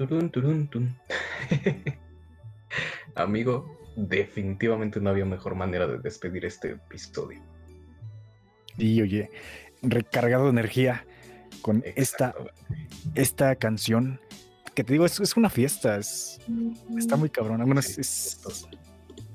[0.07, 0.97] Turun, turun, tun.
[3.15, 7.41] Amigo, definitivamente no había mejor manera de despedir este episodio.
[8.77, 9.31] Y oye,
[9.83, 11.07] recargado de energía
[11.63, 12.35] con esta,
[13.15, 14.21] esta canción.
[14.75, 15.97] Que te digo, es, es una fiesta.
[15.97, 16.39] es-
[16.99, 17.65] está muy cabrón.
[17.65, 18.69] Bueno, es- es-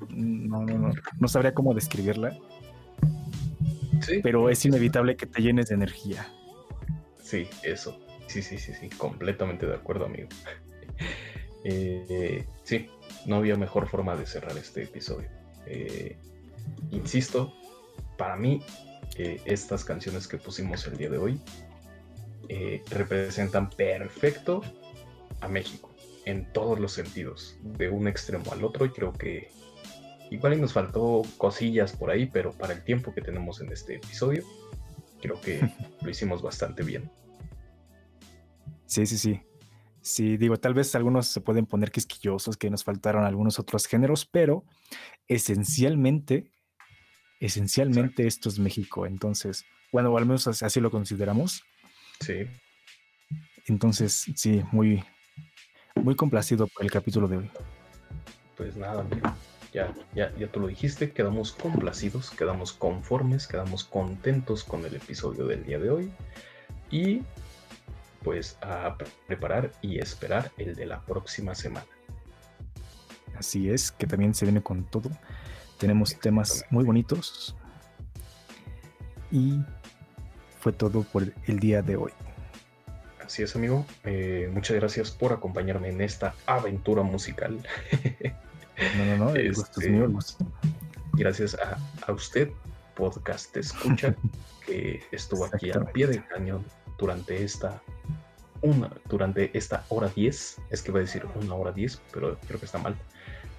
[0.10, 0.92] no, no, no.
[1.20, 2.38] No sabría cómo describirla,
[4.02, 6.28] Sí, pero es inevitable que te llenes de energía.
[7.22, 8.00] Sí, eso.
[8.32, 10.30] Sí, sí, sí, sí, completamente de acuerdo, amigo.
[11.64, 12.90] Eh, sí,
[13.28, 15.30] no había mejor forma de cerrar este episodio.
[15.68, 16.18] Eh,
[16.90, 17.54] insisto,
[18.18, 18.64] para mí,
[19.16, 21.40] eh, estas canciones que pusimos el día de hoy
[22.50, 24.64] eh, representan perfecto
[25.40, 25.94] a México
[26.26, 29.52] en todos los sentidos, de un extremo al otro, y creo que
[30.32, 34.44] igual nos faltó cosillas por ahí, pero para el tiempo que tenemos en este episodio,
[35.22, 35.62] creo que
[36.02, 37.08] lo hicimos bastante bien.
[38.92, 39.40] Sí, sí, sí.
[40.02, 44.26] Sí, digo, tal vez algunos se pueden poner quisquillosos, que nos faltaron algunos otros géneros,
[44.26, 44.66] pero
[45.30, 46.52] esencialmente,
[47.40, 49.06] esencialmente esto es México.
[49.06, 49.64] Entonces,
[49.94, 51.64] bueno, o al menos así así lo consideramos.
[52.20, 52.48] Sí,
[53.68, 55.02] Entonces, sí, muy,
[55.96, 57.52] muy complacido por el capítulo de hoy.
[58.58, 59.34] pues nada, amigo.
[59.72, 65.46] Ya, ya, ya tú lo dijiste, quedamos complacidos, quedamos conformes, quedamos contentos con el episodio
[65.48, 66.12] del día de hoy.
[66.92, 67.22] Y
[68.24, 71.86] pues a pre- preparar y esperar el de la próxima semana.
[73.38, 75.10] Así es, que también se viene con todo.
[75.80, 77.56] Tenemos temas muy bonitos.
[79.32, 79.60] Y
[80.60, 82.12] fue todo por el día de hoy.
[83.26, 83.86] Así es, amigo.
[84.04, 87.66] Eh, muchas gracias por acompañarme en esta aventura musical.
[88.98, 90.46] No, no, no, el gusto es Este, mío, el gusto.
[91.14, 91.78] gracias a,
[92.08, 92.50] a usted,
[92.96, 94.16] podcast escucha,
[94.66, 96.66] que estuvo aquí al pie del cañón
[96.98, 97.82] durante esta
[98.62, 100.62] una, durante esta hora 10.
[100.70, 102.96] Es que va a decir una hora 10, pero creo que está mal.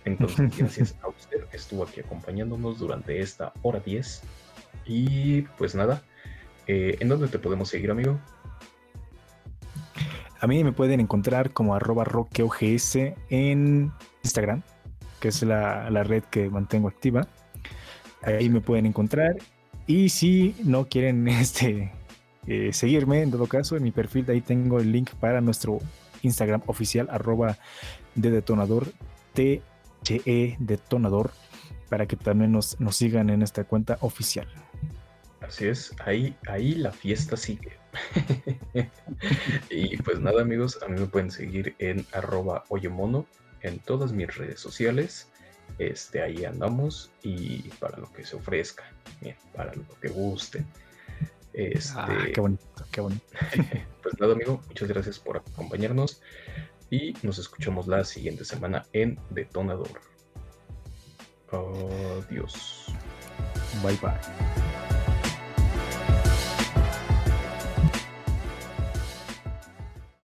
[0.04, 4.22] Entonces, gracias a usted que estuvo aquí acompañándonos durante esta hora 10.
[4.86, 6.02] Y pues nada,
[6.66, 8.18] eh, ¿en dónde te podemos seguir, amigo?
[10.40, 12.96] A mí me pueden encontrar como arroba roqueogs
[13.30, 13.92] en
[14.24, 14.62] Instagram,
[15.20, 17.28] que es la, la red que mantengo activa.
[18.22, 19.36] Ahí me pueden encontrar.
[19.86, 21.92] Y si no quieren este,
[22.46, 25.78] eh, seguirme, en todo caso, en mi perfil de ahí tengo el link para nuestro
[26.22, 27.58] Instagram oficial, arroba
[28.14, 28.92] de detonador,
[29.34, 31.30] TGE detonador,
[31.88, 34.48] para que también nos, nos sigan en esta cuenta oficial.
[35.40, 37.72] Así es, ahí, ahí la fiesta sigue.
[39.70, 43.26] y pues nada amigos, a mí me pueden seguir en arroba oyemono
[43.60, 45.28] en todas mis redes sociales.
[45.78, 48.84] Este, ahí andamos y para lo que se ofrezca,
[49.54, 50.64] para lo que guste.
[51.52, 53.24] Este, Ah, qué bonito, qué bonito.
[54.02, 56.22] pues nada amigo, muchas gracias por acompañarnos
[56.90, 60.00] y nos escuchamos la siguiente semana en Detonador.
[61.50, 62.86] Adiós.
[63.82, 64.71] Bye bye.